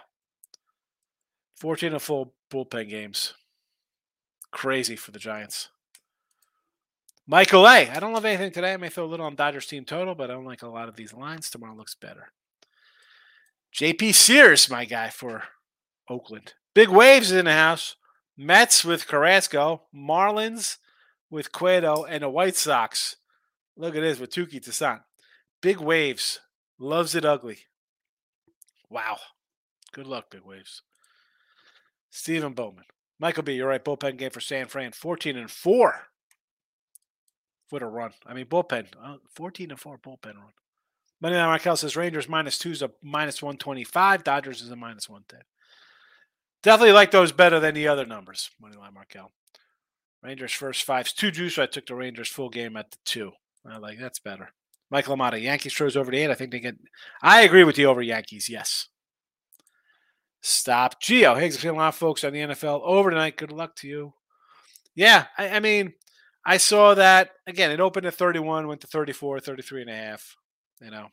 [1.57, 3.35] 14 and 4 bullpen games.
[4.51, 5.71] Crazy for the Giants.
[7.27, 7.91] Michael A.
[7.91, 8.75] I don't love anything today.
[8.75, 10.89] I may throw a little on Dodgers team total, but I don't like a lot
[10.89, 11.51] of these lines.
[11.51, 12.29] Tomorrow looks better.
[13.75, 15.43] JP Sears, my guy for
[16.09, 16.55] Oakland.
[16.73, 17.97] Big waves in the house.
[18.37, 19.83] Mets with Carrasco.
[19.95, 20.77] Marlins
[21.29, 22.05] with Cueto.
[22.05, 23.17] And the White Sox.
[23.77, 25.01] Look at this with Touki Toussaint.
[25.61, 26.41] Big waves.
[26.79, 27.59] Loves it ugly.
[28.89, 29.19] Wow.
[29.93, 30.83] Good luck, big waves.
[32.11, 32.85] Stephen Bowman.
[33.19, 33.85] Michael B, you're right.
[33.85, 34.93] Bullpen game for San Fran.
[34.93, 36.09] 14 and 4.
[37.71, 38.13] What a run.
[38.27, 38.87] I mean, bullpen.
[39.03, 40.53] Uh, 14 to 4 bullpen run.
[41.21, 44.23] Money Line Raquel says Rangers minus two is a minus 125.
[44.23, 45.41] Dodgers is a minus 110.
[46.63, 48.51] Definitely like those better than the other numbers.
[48.63, 49.33] Moneyline Markel.
[50.23, 51.55] Rangers first five's two juice.
[51.55, 53.33] So I took the Rangers full game at the two.
[53.65, 54.51] I like that's better.
[54.91, 56.31] Michael Amata, Yankees throws over the eight.
[56.31, 56.77] I think they get.
[57.23, 58.49] I agree with you over Yankees.
[58.49, 58.89] Yes.
[60.41, 61.01] Stop.
[61.01, 63.37] Geo Higgs, a lot of folks on the NFL over tonight.
[63.37, 64.15] Good luck to you.
[64.95, 65.93] Yeah, I, I mean,
[66.49, 67.73] I saw that again.
[67.73, 70.37] It opened at 31, went to 34, 33 and a half.
[70.81, 71.09] You know,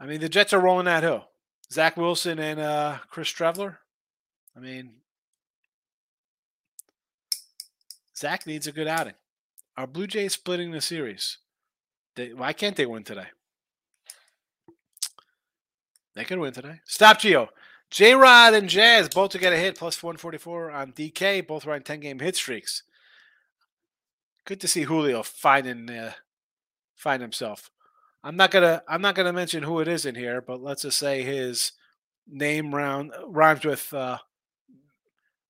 [0.00, 1.28] I mean, the Jets are rolling that hill.
[1.70, 3.76] Zach Wilson and uh, Chris Streveler.
[4.56, 4.94] I mean,
[8.16, 9.14] Zach needs a good outing.
[9.76, 11.38] Are Blue Jays splitting the series?
[12.16, 13.26] They, why can't they win today?
[16.14, 16.80] They could win today.
[16.84, 17.48] Stop Geo.
[17.92, 21.82] J Rod and Jazz both to get a hit, plus 144 on DK, both running
[21.82, 22.84] 10 game hit streaks.
[24.46, 26.12] Good to see Julio finding uh,
[26.96, 27.70] find himself.
[28.24, 30.98] I'm not gonna I'm not gonna mention who it is in here, but let's just
[30.98, 31.72] say his
[32.26, 34.18] name round rhymes with uh,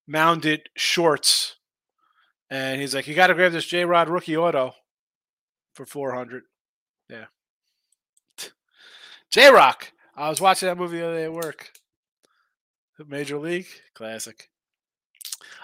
[0.08, 1.56] mounded shorts,
[2.50, 4.74] and he's like, "You got to grab this J Rod rookie auto
[5.74, 6.42] for 400."
[7.08, 7.26] Yeah,
[9.30, 9.92] J Rock.
[10.16, 11.70] I was watching that movie the other day at work.
[13.08, 14.50] Major League classic.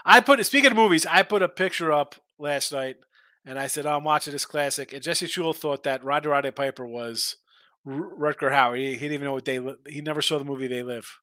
[0.05, 2.97] I put speaking of movies, I put a picture up last night,
[3.45, 4.93] and I said oh, I'm watching this classic.
[4.93, 7.37] And Jesse Shule thought that Roger Roddy Piper was
[7.85, 8.77] R- Rutger Hauer.
[8.77, 9.59] He, he, didn't even know what they.
[9.87, 11.19] He never saw the movie They Live.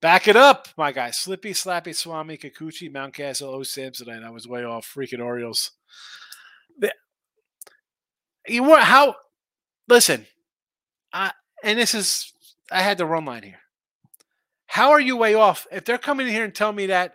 [0.00, 1.12] Back it up, my guy.
[1.12, 3.60] Slippy, Slappy, Swami, Kikuchi, Mountcastle, O.
[3.60, 4.24] Samsonite.
[4.24, 4.92] I was way off.
[4.92, 5.70] Freaking Orioles.
[6.76, 6.92] The,
[8.48, 9.14] you were how?
[9.88, 10.26] Listen,
[11.12, 12.32] I and this is
[12.70, 13.61] I had the run line here.
[14.72, 15.66] How are you way off?
[15.70, 17.12] If they're coming in here and tell me that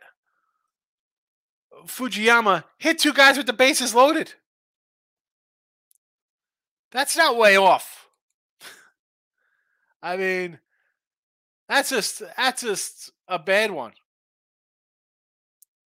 [1.88, 4.36] Fujinami hit two guys with the bases loaded,
[6.92, 8.10] that's not way off.
[10.04, 10.60] I mean,
[11.68, 13.94] that's just that's just a bad one.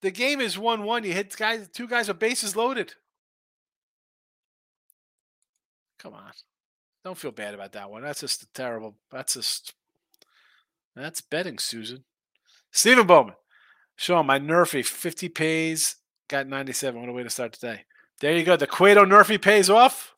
[0.03, 1.05] The game is one one.
[1.05, 2.95] You hit guys, two guys with bases loaded.
[6.01, 6.33] Come on,
[7.05, 8.03] don't feel bad about that one.
[8.03, 8.97] That's just a terrible.
[9.13, 9.73] That's just
[11.01, 12.05] that's betting, Susan.
[12.71, 13.35] Stephen Bowman.
[13.97, 15.97] Sean, my Nerfy 50 pays,
[16.29, 17.01] got 97.
[17.01, 17.85] What a way to start today.
[18.21, 18.57] There you go.
[18.57, 20.15] The Cueto Nerfy pays off.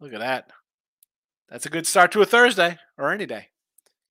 [0.00, 0.50] Look at that.
[1.48, 3.48] That's a good start to a Thursday or any day.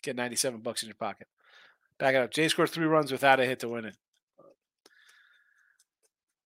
[0.04, 1.28] Get 97 bucks in your pocket.
[1.98, 2.32] Back it up.
[2.32, 3.96] Jay scored three runs without a hit to win it.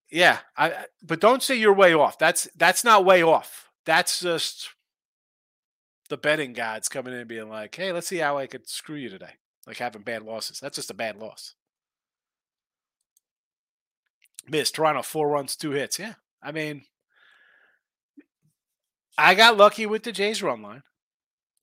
[0.09, 2.17] Yeah, I but don't say you're way off.
[2.17, 3.69] That's that's not way off.
[3.85, 4.69] That's just
[6.09, 8.95] the betting gods coming in and being like, hey, let's see how I could screw
[8.95, 9.33] you today.
[9.65, 10.59] Like having bad losses.
[10.59, 11.55] That's just a bad loss.
[14.47, 15.97] Miss Toronto, four runs, two hits.
[15.97, 16.13] Yeah.
[16.43, 16.83] I mean,
[19.17, 20.83] I got lucky with the Jays run line.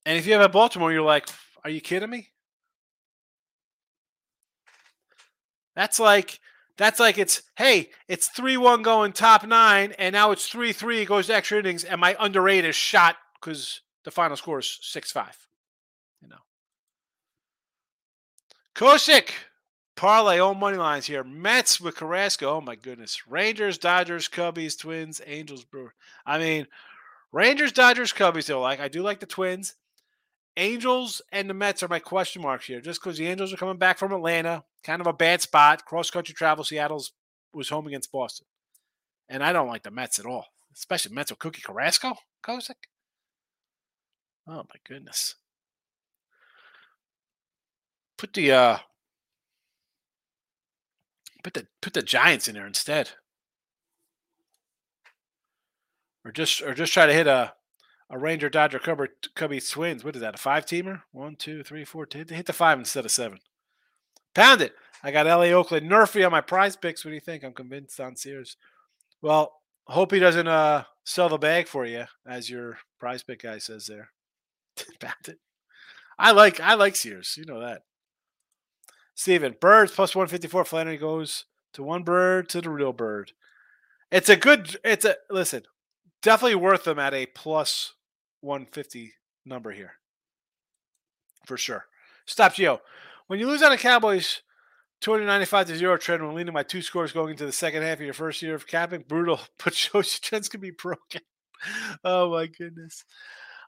[0.05, 1.29] And if you have a Baltimore, you're like,
[1.63, 2.29] are you kidding me?
[5.75, 6.39] That's like
[6.77, 11.05] that's like it's hey, it's three one going top nine, and now it's three three
[11.05, 14.79] goes to extra innings, and my under eight is shot because the final score is
[14.81, 15.37] six five.
[16.21, 16.37] You know.
[18.75, 19.31] Kosick,
[19.95, 21.23] parlay all money lines here.
[21.23, 22.57] Mets with Carrasco.
[22.57, 23.27] Oh my goodness.
[23.27, 25.93] Rangers, Dodgers, Cubbies, Twins, Angels, Brewer.
[26.25, 26.67] I mean,
[27.31, 28.43] Rangers, Dodgers, Cubbies.
[28.43, 29.75] Still like I do like the Twins.
[30.55, 33.77] Angels and the Mets are my question marks here, just because the Angels are coming
[33.77, 35.83] back from Atlanta, kind of a bad spot.
[35.85, 36.63] Cross country travel.
[36.63, 37.11] Seattle's
[37.53, 38.45] was home against Boston,
[39.29, 42.15] and I don't like the Mets at all, especially Mets with Cookie Carrasco.
[42.43, 42.75] Kosick.
[44.47, 45.35] Oh my goodness.
[48.17, 48.77] Put the uh
[51.43, 53.11] put the put the Giants in there instead.
[56.25, 57.53] Or just or just try to hit a
[58.09, 60.03] a Ranger Dodger Cubby, Cubby Twins.
[60.03, 60.35] What is that?
[60.35, 61.01] A five teamer?
[61.11, 62.07] One, two, three, four.
[62.11, 63.39] Hit, hit the five instead of seven.
[64.35, 64.73] Pound it.
[65.01, 67.03] I got LA Oakland Nerfy on my PrizePicks.
[67.03, 67.43] What do you think?
[67.43, 68.55] I'm convinced on Sears.
[69.21, 69.51] Well,
[69.87, 73.87] hope he doesn't uh sell the bag for you, as your prize pick guy says
[73.87, 74.09] there.
[76.19, 77.35] I like I like Sears.
[77.37, 77.83] You know that.
[79.15, 80.65] Steven, birds plus 154.
[80.65, 83.31] Flaherty goes to one bird to the real bird.
[84.11, 85.63] It's a good it's a listen,
[86.21, 87.93] definitely worth them at a plus
[88.41, 89.13] 150
[89.45, 89.93] number here.
[91.45, 91.85] For sure.
[92.25, 92.81] Stop Geo.
[93.27, 94.41] When you lose on the Cowboys
[95.01, 98.05] 295 to 0 trend when leading by two scores going into the second half of
[98.05, 101.21] your first year of capping, brutal, but shows trends can be broken.
[102.03, 103.03] oh my goodness.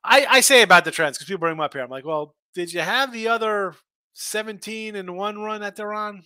[0.05, 1.81] I, I say about the trends because people bring them up here.
[1.81, 3.75] I'm like, well, did you have the other
[4.13, 6.23] 17 and one run that they're on?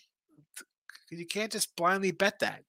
[1.10, 2.64] You can't just blindly bet that,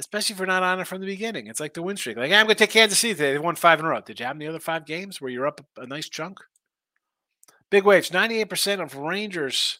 [0.00, 1.46] especially if you're not on it from the beginning.
[1.46, 2.16] It's like the win streak.
[2.16, 3.32] Like, I'm going to take Kansas City today.
[3.34, 4.00] They won five in a row.
[4.00, 6.40] Did you have the other five games where you're up a nice chunk?
[7.70, 9.78] Big wage, 98% of Rangers.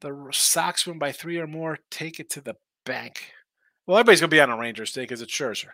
[0.00, 1.78] The Sox win by three or more.
[1.90, 3.32] Take it to the bank.
[3.86, 5.70] Well, everybody's going to be on a Rangers today because it's Scherzer.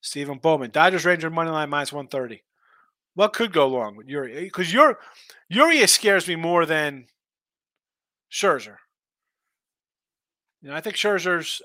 [0.00, 2.42] Stephen Bowman, Dodgers Ranger money line minus 130.
[3.14, 4.44] What could go wrong with Urias?
[4.44, 4.98] Because eh, your
[5.48, 7.06] Urias scares me more than
[8.30, 8.76] Scherzer.
[10.60, 11.62] You know, I think Scherzer's.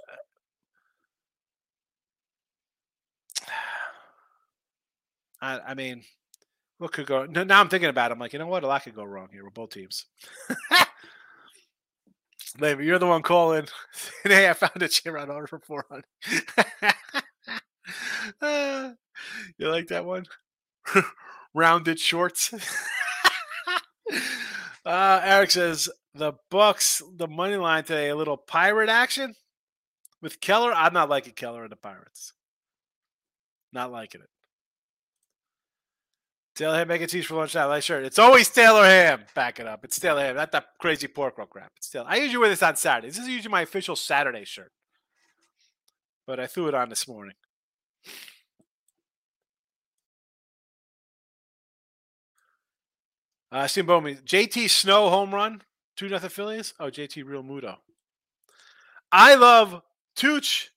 [3.41, 3.51] Uh,
[5.41, 6.03] I, I mean,
[6.77, 7.25] what could go?
[7.25, 8.11] Now I'm thinking about.
[8.11, 8.13] it.
[8.13, 8.63] I'm like, you know what?
[8.63, 10.05] A lot could go wrong here with both teams.
[12.59, 13.67] Maybe you're the one calling.
[14.23, 16.03] hey, I found a chair on order for 400.
[19.57, 20.25] you like that one?
[21.53, 22.53] Rounded shorts.
[24.85, 29.35] uh, Eric says the Bucks, the money line today, a little pirate action
[30.21, 30.73] with Keller.
[30.73, 32.33] I'm not liking Keller and the Pirates.
[33.73, 34.27] Not liking it.
[36.55, 37.69] Taylor ham mac and cheese for lunch now.
[37.69, 38.03] Like shirt.
[38.03, 39.23] It's always Taylor ham.
[39.33, 39.85] Back it up.
[39.85, 40.35] It's Taylor ham.
[40.35, 41.71] Not that crazy pork roll crap.
[41.77, 42.05] It's Taylor.
[42.07, 43.15] I usually wear this on Saturdays.
[43.15, 44.71] This is usually my official Saturday shirt.
[46.27, 47.35] But I threw it on this morning.
[53.51, 55.61] Uh, Steve Bowman, JT Snow home run,
[55.97, 56.73] two nothing Phillies.
[56.79, 57.75] Oh, JT Realmuto.
[59.11, 59.81] I love
[60.15, 60.69] Tooch.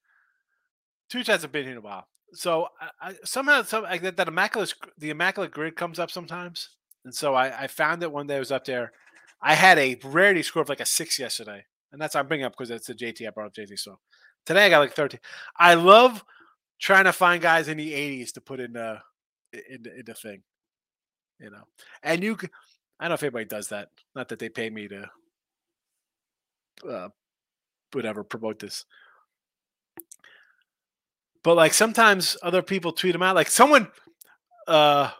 [1.09, 4.29] Tooch hasn't been here in a while so I, I, somehow some I, that, that
[4.29, 6.71] immaculate the immaculate grid comes up sometimes,
[7.05, 8.37] and so I, I found it one day.
[8.37, 8.93] I was up there.
[9.41, 12.53] I had a rarity score of like a six yesterday, and that's I'm bringing up
[12.53, 13.27] because it's the JT.
[13.27, 13.79] I brought up JT.
[13.79, 13.99] So
[14.45, 15.21] today I got like 13.
[15.57, 16.25] I love
[16.81, 19.01] trying to find guys in the 80s to put in the
[19.53, 20.43] in the, in the thing,
[21.39, 21.65] you know.
[22.03, 22.37] And you,
[22.99, 23.89] I don't know if anybody does that.
[24.15, 25.11] Not that they pay me to,
[26.89, 27.09] uh,
[27.93, 28.85] whatever, promote this.
[31.43, 33.37] But like sometimes other people tweet them out.
[33.37, 33.89] Like someone
[34.67, 35.11] uh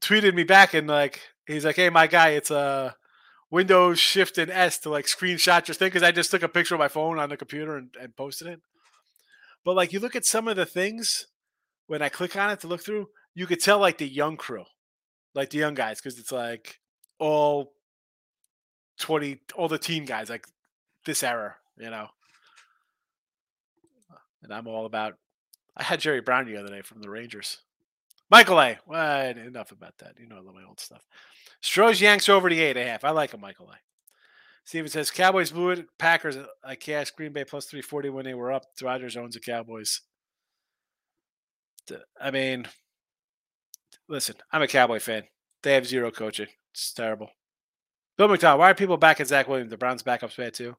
[0.00, 2.90] tweeted me back and like he's like, "Hey, my guy, it's a uh,
[3.50, 6.74] Windows Shift and S to like screenshot your thing because I just took a picture
[6.74, 8.60] of my phone on the computer and, and posted it."
[9.64, 11.26] But like you look at some of the things
[11.86, 14.64] when I click on it to look through, you could tell like the young crew,
[15.34, 16.78] like the young guys, because it's like
[17.18, 17.72] all
[19.00, 20.46] 20 all the teen guys like
[21.04, 22.06] this era you know
[24.42, 25.14] and i'm all about
[25.78, 27.58] I had Jerry Browne the other day from the Rangers.
[28.30, 28.78] Michael A.
[28.86, 30.14] Well, enough about that.
[30.18, 31.06] You know, love my old stuff.
[31.60, 33.04] Stros Yanks over the eight and a half.
[33.04, 33.76] I like him, Michael A.
[34.68, 35.86] Steven says Cowboys blew it.
[35.98, 36.36] Packers.
[36.36, 38.64] Uh, I cashed Green Bay plus three forty when they were up.
[38.82, 40.02] Rodgers owns the Cowboys.
[42.20, 42.68] I mean,
[44.10, 45.22] listen, I'm a Cowboy fan.
[45.62, 46.48] They have zero coaching.
[46.74, 47.30] It's terrible.
[48.18, 49.70] Bill McDonald, why are people back at Zach Williams?
[49.70, 50.76] The Browns backup's bad too.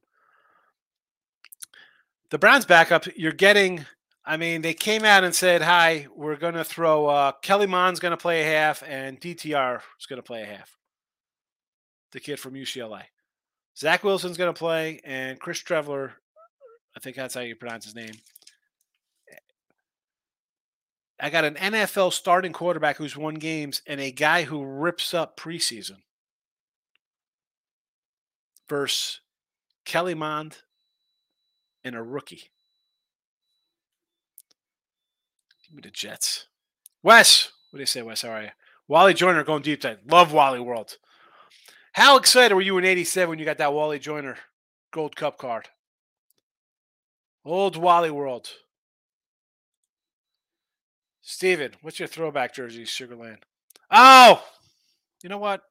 [2.29, 3.87] The Browns backup, you're getting
[4.23, 7.99] I mean, they came out and said, "Hi, we're going to throw uh, Kellen Mond's
[7.99, 10.77] going to play a half, and DTR is going to play a half."
[12.11, 13.05] The kid from UCLA,
[13.79, 16.11] Zach Wilson's going to play, and Chris Streveler,
[16.97, 18.13] I think that's how you pronounce his name.
[21.21, 25.37] I got an NFL starting quarterback who's won games, and a guy who rips up
[25.37, 25.97] preseason.
[28.67, 29.21] Versus
[29.85, 30.57] Kellen Mond
[31.83, 32.51] and a rookie.
[35.65, 36.47] Give me the Jets.
[37.01, 38.21] Wes, what do you say, Wes?
[38.21, 38.49] How are you?
[38.87, 39.99] Wally Joyner going deep dive.
[40.05, 40.97] Love Wally World.
[41.99, 44.37] How excited were you in 87 when you got that Wally Joyner
[44.89, 45.67] Gold Cup card?
[47.43, 48.49] Old Wally World.
[51.21, 53.39] Steven, what's your throwback jersey, Sugarland?
[53.91, 54.41] Oh,
[55.21, 55.61] you know what?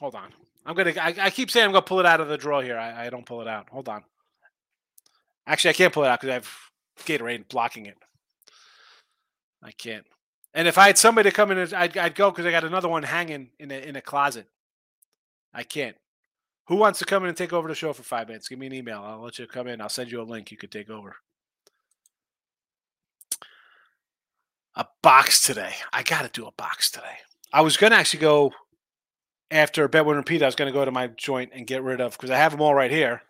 [0.00, 0.34] Hold on.
[0.66, 0.92] I'm gonna.
[1.00, 2.76] I, I, keep saying I'm gonna pull it out of the drawer here.
[2.76, 3.70] I, I don't pull it out.
[3.70, 4.04] Hold on.
[5.46, 6.50] Actually, I can't pull it out because I have
[7.06, 7.96] Gatorade blocking it.
[9.62, 10.04] I can't.
[10.52, 12.88] And if I had somebody to come in, I'd, I'd go because I got another
[12.88, 14.46] one hanging in a, in a closet.
[15.52, 15.96] I can't.
[16.68, 18.48] Who wants to come in and take over the show for five minutes?
[18.48, 19.02] Give me an email.
[19.02, 19.80] I'll let you come in.
[19.80, 20.50] I'll send you a link.
[20.50, 21.16] You could take over.
[24.76, 25.74] A box today.
[25.92, 27.18] I got to do a box today.
[27.52, 28.52] I was going to actually go
[29.50, 30.42] after Bedouin and Pete.
[30.42, 32.52] I was going to go to my joint and get rid of because I have
[32.52, 33.22] them all right here.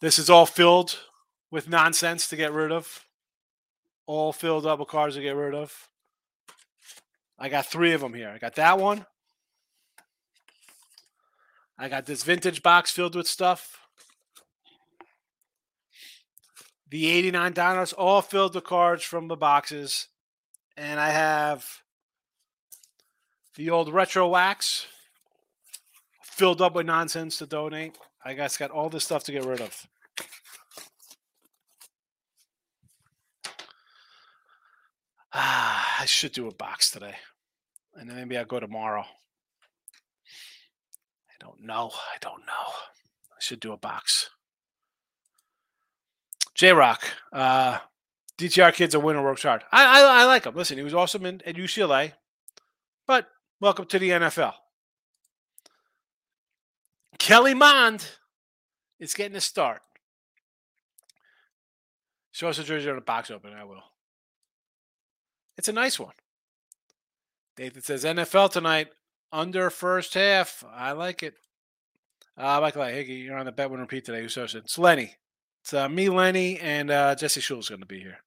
[0.00, 0.98] This is all filled
[1.50, 3.04] with nonsense to get rid of
[4.06, 5.88] all filled up with cards to get rid of.
[7.38, 8.28] I got three of them here.
[8.28, 9.06] I got that one.
[11.82, 13.80] I got this vintage box filled with stuff.
[16.88, 20.06] The 89 Dinos, all filled with cards from the boxes.
[20.76, 21.82] And I have
[23.56, 24.86] the old retro wax
[26.22, 27.98] filled up with nonsense to donate.
[28.24, 29.88] I guess got all this stuff to get rid of.
[35.32, 37.16] Ah, I should do a box today.
[37.96, 39.04] And then maybe I'll go tomorrow.
[41.42, 41.90] I don't know.
[41.92, 42.68] I don't know.
[43.32, 44.30] I should do a box.
[46.54, 47.78] J Rock, uh,
[48.38, 49.64] DTR kid's a winner, works hard.
[49.72, 50.54] I, I, I like him.
[50.54, 52.12] Listen, he was awesome in, at UCLA,
[53.06, 53.26] but
[53.60, 54.52] welcome to the NFL.
[57.18, 58.06] Kellen Mond
[59.00, 59.82] It's getting a start.
[62.30, 63.52] Show us a jersey on a box open.
[63.52, 63.82] I will.
[65.58, 66.14] It's a nice one.
[67.58, 68.88] Nathan says NFL tonight
[69.32, 70.64] under first half.
[70.72, 71.34] I like it.
[72.36, 74.20] Uh, Michael Higgy, you're on the bet win repeat today.
[74.22, 74.62] Who's hosting?
[74.62, 75.16] It's Lenny.
[75.62, 78.18] It's uh, me, Lenny, and uh, Jesse Schul's going to be here.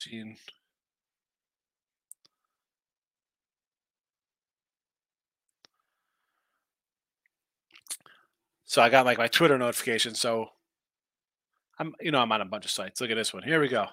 [0.00, 0.36] Seeing.
[8.64, 10.14] So I got like my Twitter notification.
[10.14, 10.46] So
[11.78, 13.00] I'm, you know, I'm on a bunch of sites.
[13.00, 13.42] Look at this one.
[13.42, 13.86] Here we go.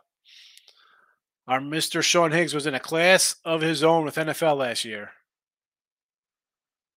[1.47, 2.03] Our Mr.
[2.03, 5.11] Sean Higgs was in a class of his own with NFL last year.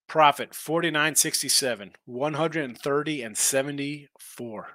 [0.08, 4.68] Profit 4967, 130 and 74.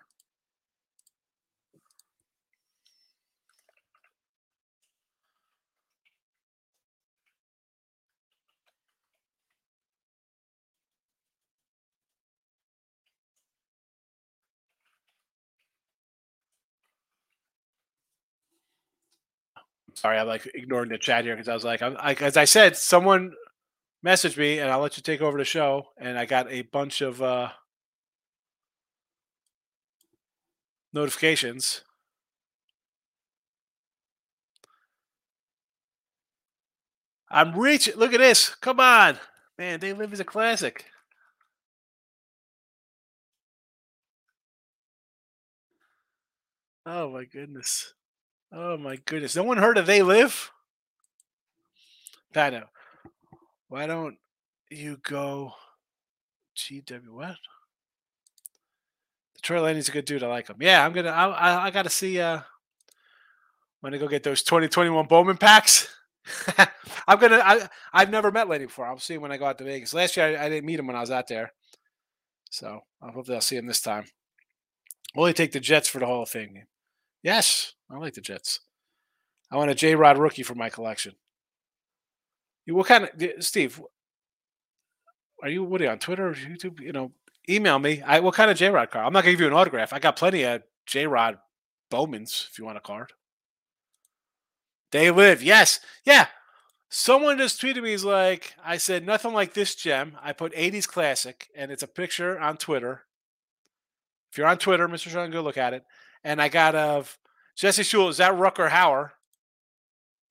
[19.95, 22.45] Sorry, I'm like ignoring the chat here because I was like, I'm, I, as I
[22.45, 23.33] said, someone
[24.05, 25.87] messaged me, and I'll let you take over the show.
[25.97, 27.49] And I got a bunch of uh,
[30.93, 31.81] notifications.
[37.31, 37.95] I'm reaching.
[37.95, 38.53] Look at this.
[38.55, 39.17] Come on,
[39.57, 39.79] man.
[39.79, 40.85] They live as a classic.
[46.85, 47.93] Oh my goodness.
[48.51, 49.35] Oh my goodness.
[49.35, 50.51] No one heard of They Live?
[52.33, 52.63] Pano,
[53.69, 54.17] why don't
[54.69, 55.53] you go
[56.55, 57.37] GW what?
[59.41, 60.23] Troy Laney's a good dude.
[60.23, 60.57] I like him.
[60.59, 61.09] Yeah, I'm gonna.
[61.09, 62.19] I I, I got to see.
[62.19, 62.41] Uh,
[63.85, 65.87] when I go get those 2021 Bowman packs.
[67.07, 67.37] I'm gonna.
[67.37, 68.87] I I've never met Laney before.
[68.87, 69.93] I'll see him when I go out to Vegas.
[69.93, 71.53] Last year I, I didn't meet him when I was out there,
[72.49, 74.05] so I hope I'll see him this time.
[75.13, 76.65] Will he take the Jets for the Hall of Fame game?
[77.21, 78.61] Yes, I like the Jets.
[79.51, 81.13] I want a J Rod rookie for my collection.
[82.65, 83.81] You What kind of Steve?
[85.43, 86.79] Are you you on Twitter or YouTube?
[86.79, 87.11] You know,
[87.49, 88.01] email me.
[88.01, 89.05] I what kind of J Rod card?
[89.05, 89.93] I'm not gonna give you an autograph.
[89.93, 91.37] I got plenty of J Rod
[91.91, 93.13] Bowmans if you want a card.
[94.91, 95.43] They live.
[95.43, 95.79] Yes.
[96.05, 96.27] Yeah.
[96.89, 97.91] Someone just tweeted me.
[97.91, 100.17] He's like, I said nothing like this gem.
[100.21, 103.01] I put 80s classic, and it's a picture on Twitter.
[104.31, 105.09] If you're on Twitter, Mr.
[105.09, 105.83] Sean, go look at it
[106.25, 107.17] and I got of
[107.55, 109.11] Jesse Schul, is that Rutger Hauer?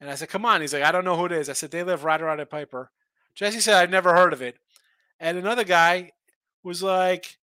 [0.00, 0.60] And I said, come on.
[0.60, 1.48] He's like, I don't know who it is.
[1.48, 2.90] I said, they live right around at Piper.
[3.34, 4.56] Jesse said, I've never heard of it.
[5.18, 6.12] And another guy
[6.62, 7.38] was like,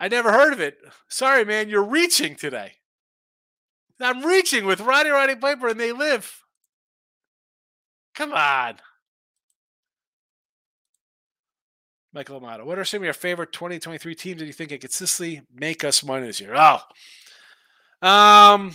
[0.00, 0.78] I never heard of it.
[1.08, 2.72] Sorry, man, you're reaching today.
[4.00, 6.42] I'm reaching with Rowdy Roddy Piper and they live.
[8.14, 8.76] Come on.
[12.12, 15.42] Michael Amato, what are some of your favorite 2023 teams that you think can consistently
[15.54, 16.54] make us money this year?
[16.56, 16.80] Oh,
[18.02, 18.72] um,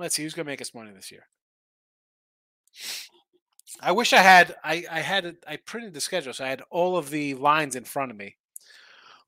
[0.00, 1.26] let's see who's going to make us money this year.
[3.80, 4.54] I wish I had.
[4.64, 5.36] I I had.
[5.46, 8.36] I printed the schedule, so I had all of the lines in front of me.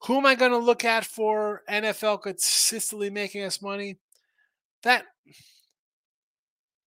[0.06, 3.98] Who am I going to look at for NFL consistently making us money?
[4.82, 5.04] That.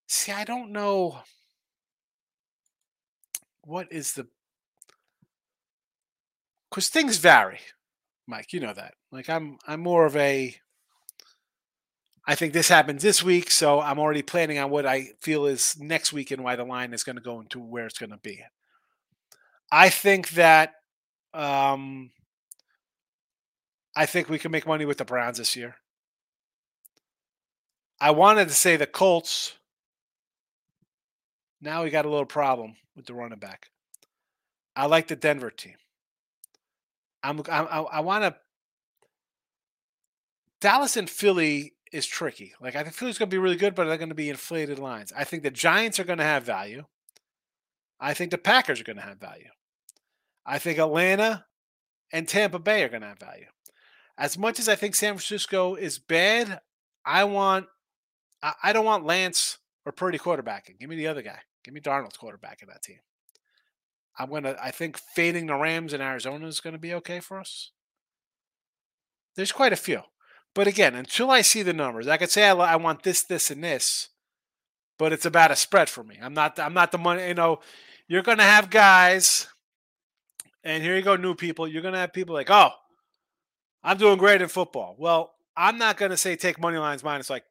[0.07, 1.19] See, I don't know.
[3.61, 4.27] What is the?
[6.69, 7.59] Because things vary,
[8.27, 8.51] Mike.
[8.53, 8.95] You know that.
[9.11, 9.57] Like I'm.
[9.67, 10.55] I'm more of a
[12.27, 15.77] I think this happens this week, so I'm already planning on what I feel is
[15.79, 18.17] next week and why the line is going to go into where it's going to
[18.17, 18.43] be.
[19.71, 20.73] I think that
[21.33, 22.09] um,
[23.95, 25.75] I think we can make money with the Browns this year.
[28.01, 29.53] I wanted to say the Colts.
[31.61, 33.69] Now we got a little problem with the running back.
[34.75, 35.75] I like the Denver team.
[37.23, 38.35] I'm, I, I want to.
[40.59, 42.53] Dallas and Philly is tricky.
[42.59, 44.79] Like I think Philly's going to be really good, but they're going to be inflated
[44.79, 45.13] lines.
[45.15, 46.83] I think the Giants are going to have value.
[47.99, 49.49] I think the Packers are going to have value.
[50.45, 51.45] I think Atlanta
[52.11, 53.45] and Tampa Bay are going to have value.
[54.17, 56.59] As much as I think San Francisco is bad,
[57.05, 57.67] I want
[58.61, 60.79] I, don't want Lance or Purdy quarterbacking.
[60.79, 61.39] Give me the other guy.
[61.63, 62.99] Give me Darnold's quarterback in that team.
[64.19, 64.55] I'm gonna.
[64.61, 67.71] I think fading the Rams in Arizona is going to be okay for us.
[69.35, 70.01] There's quite a few.
[70.55, 73.51] But again, until I see the numbers, I could say I, I want this, this,
[73.51, 74.07] and this,
[74.97, 76.17] but it's about a spread for me.
[76.19, 76.57] I'm not.
[76.57, 77.27] I'm not the money.
[77.27, 77.59] You know,
[78.07, 79.47] you're going to have guys,
[80.63, 81.67] and here you go, new people.
[81.67, 82.69] You're going to have people like, oh,
[83.83, 84.95] I'm doing great in football.
[84.97, 87.43] Well, I'm not going to say take money lines minus like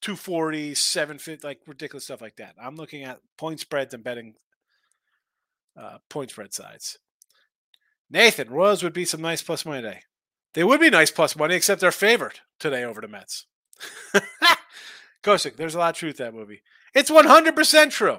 [0.00, 2.56] 240, 750, like ridiculous stuff like that.
[2.60, 4.34] I'm looking at point spreads and betting
[5.78, 6.98] uh, point spread sides.
[8.10, 10.00] Nathan, Royals would be some nice plus money today.
[10.54, 13.46] They would be nice plus money, except they're favored today over the Mets.
[15.22, 16.62] Kosik, there's a lot of truth that movie.
[16.94, 18.18] It's 100% true.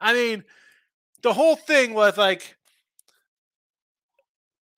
[0.00, 0.44] I mean,
[1.22, 2.56] the whole thing with like,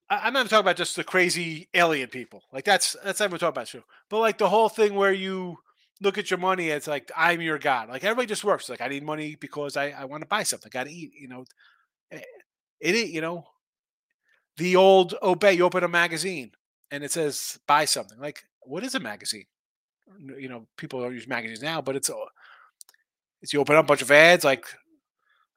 [0.09, 2.43] I'm not talking about just the crazy alien people.
[2.53, 3.83] Like that's that's not what talking about, true.
[4.11, 5.57] But like the whole thing where you
[6.01, 7.89] look at your money, it's like I'm your god.
[7.89, 8.69] Like everybody just works.
[8.69, 10.71] Like I need money because I I want to buy something.
[10.73, 11.13] I Got to eat.
[11.19, 11.45] You know,
[12.13, 12.21] eh,
[12.81, 13.09] it.
[13.09, 13.47] You know,
[14.57, 15.55] the old obey.
[15.55, 16.53] You open a magazine
[16.91, 18.19] and it says buy something.
[18.19, 19.47] Like what is a magazine?
[20.39, 22.15] You know, people don't use magazines now, but it's a
[23.41, 24.45] it's you open up a bunch of ads.
[24.45, 24.67] Like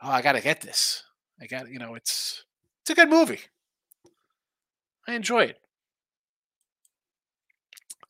[0.01, 1.03] oh, I got to get this.
[1.41, 2.43] I got you know, it's
[2.81, 3.41] it's a good movie.
[5.07, 5.59] I enjoy it.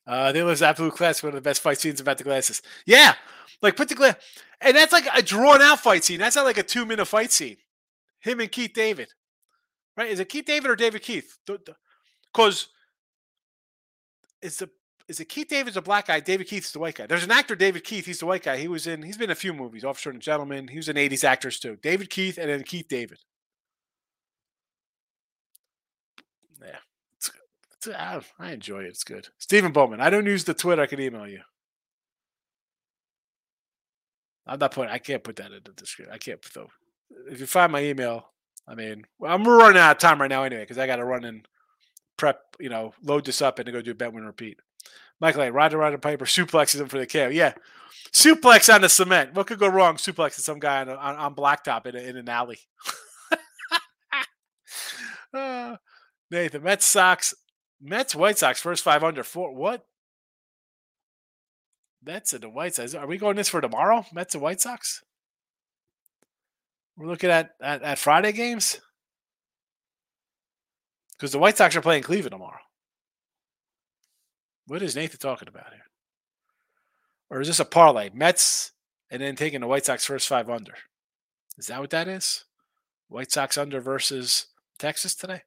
[0.06, 2.62] Uh, there was absolute class, one of the best fight scenes about the glasses.
[2.86, 3.16] Yeah,
[3.62, 4.16] like put the glass,
[4.62, 6.20] and that's like a drawn out fight scene.
[6.20, 7.58] That's not like a two minute fight scene.
[8.20, 9.10] Him and Keith David,
[9.98, 10.10] right?
[10.10, 11.38] Is it Keith David or David Keith?
[11.46, 12.68] Because
[14.42, 14.70] it's the
[15.08, 16.20] is it Keith David's a black guy?
[16.20, 17.06] David Keith's the white guy.
[17.06, 18.06] There's an actor, David Keith.
[18.06, 18.58] He's the white guy.
[18.58, 19.02] He was in.
[19.02, 19.86] He's been in a few movies.
[19.86, 20.68] Officer and Gentleman.
[20.68, 21.78] He was an '80s actors too.
[21.82, 23.20] David Keith and then Keith David.
[26.62, 26.76] Yeah,
[27.16, 27.32] it's,
[27.72, 28.88] it's, I, I enjoy it.
[28.88, 29.30] It's good.
[29.38, 30.02] Stephen Bowman.
[30.02, 30.82] I don't use the Twitter.
[30.82, 31.42] I can email you.
[34.46, 34.92] I'm not putting.
[34.92, 36.14] I can't put that in the description.
[36.14, 36.42] I can't.
[36.54, 36.70] Though,
[37.32, 38.30] if you find my email,
[38.68, 41.24] I mean, I'm running out of time right now anyway because I got to run
[41.24, 41.48] and
[42.18, 42.42] prep.
[42.60, 44.60] You know, load this up and to go do a bet win repeat.
[45.20, 45.52] Michael A.
[45.52, 47.30] Roger Roger Piper suplexes him for the KO.
[47.30, 47.54] Yeah,
[48.12, 49.34] suplex on the cement.
[49.34, 49.96] What could go wrong?
[49.96, 52.60] Suplexing some guy on on, on blacktop in, a, in an alley.
[55.34, 55.78] uh,
[56.30, 57.34] Nathan Mets Sox
[57.82, 59.54] Mets White Sox first five under four.
[59.54, 59.86] What?
[62.04, 62.96] Mets and the White Sox.
[62.96, 64.06] Are we going this for tomorrow?
[64.14, 65.04] Mets and White Sox.
[66.98, 68.82] We're looking at at, at Friday games
[71.14, 72.60] because the White Sox are playing Cleveland tomorrow.
[74.66, 75.86] What is Nathan talking about here?
[77.30, 78.10] Or is this a parlay?
[78.14, 78.72] Mets
[79.12, 80.74] and then taking the White Sox first five under.
[81.58, 82.46] Is that what that is?
[83.10, 84.48] White Sox under versus
[84.80, 85.44] Texas today?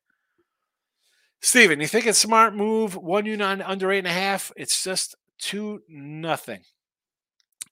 [1.43, 2.97] Steven, you think it's smart move?
[2.97, 4.53] One unit under eight and a half.
[4.57, 6.61] It's just two nothing.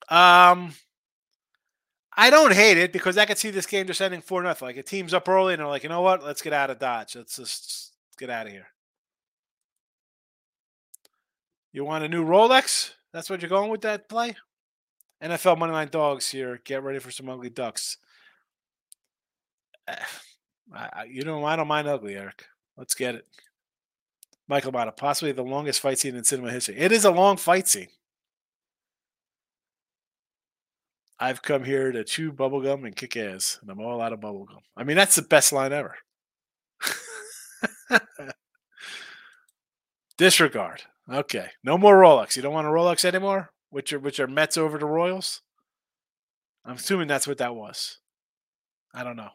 [0.09, 0.73] Um
[2.19, 4.67] I don't hate it because I could see this game just ending four nothing.
[4.67, 6.21] Like a team's up early and they're like, you know what?
[6.21, 7.15] Let's get out of Dodge.
[7.15, 8.67] Let's just get out of here.
[11.71, 12.91] You want a new Rolex?
[13.13, 14.35] That's what you're going with that play?
[15.23, 16.59] NFL Moneyline Dogs here.
[16.65, 17.95] Get ready for some ugly ducks.
[20.73, 22.43] I, you know, I don't mind ugly, Eric.
[22.75, 23.25] Let's get it.
[24.49, 26.75] Michael Mata, possibly the longest fight scene in cinema history.
[26.77, 27.87] It is a long fight scene.
[31.19, 34.61] I've come here to chew bubblegum and kick ass, and I'm all out of bubblegum.
[34.77, 35.95] I mean, that's the best line ever.
[40.17, 40.83] Disregard.
[41.11, 41.47] Okay.
[41.63, 42.35] No more Rolex.
[42.35, 43.51] You don't want a Rolex anymore?
[43.69, 45.41] Which are which are Mets over the Royals?
[46.65, 47.97] I'm assuming that's what that was.
[48.93, 49.29] I don't know.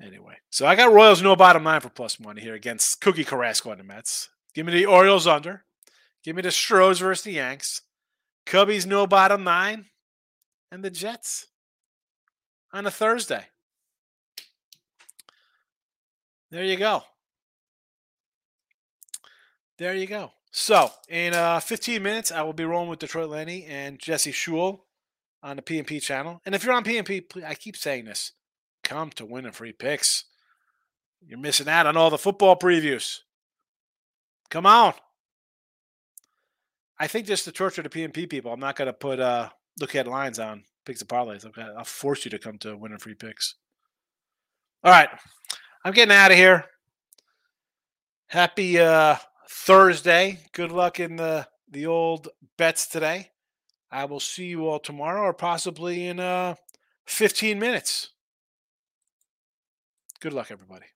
[0.00, 3.70] Anyway, so I got Royals no bottom nine for plus money here against Cookie Carrasco
[3.70, 4.30] and the Mets.
[4.54, 5.64] Give me the Orioles under.
[6.24, 7.82] Give me the Stros versus the Yanks.
[8.46, 9.86] Cubbies no bottom nine.
[10.72, 11.48] And the Jets
[12.72, 13.44] on a Thursday.
[16.50, 17.02] There you go.
[19.76, 20.32] There you go.
[20.50, 24.80] So in uh, 15 minutes, I will be rolling with Detroit Lenny and Jesse Shule
[25.42, 26.40] on the PNP channel.
[26.46, 28.32] And if you're on PNP, I keep saying this:
[28.82, 30.24] come to win winning free picks.
[31.20, 33.18] You're missing out on all the football previews.
[34.48, 34.94] Come on.
[36.98, 39.50] I think just to torture the PNP people, I'm not going to put uh,
[39.80, 41.46] look at lines on picks and parlays.
[41.76, 43.56] I'll force you to come to winning free picks.
[44.84, 45.08] All right,
[45.84, 46.64] I'm getting out of here.
[48.26, 49.16] Happy uh,
[49.48, 50.40] Thursday.
[50.52, 53.30] Good luck in the the old bets today.
[53.90, 56.54] I will see you all tomorrow or possibly in uh
[57.06, 58.10] 15 minutes.
[60.20, 60.86] Good luck, everybody.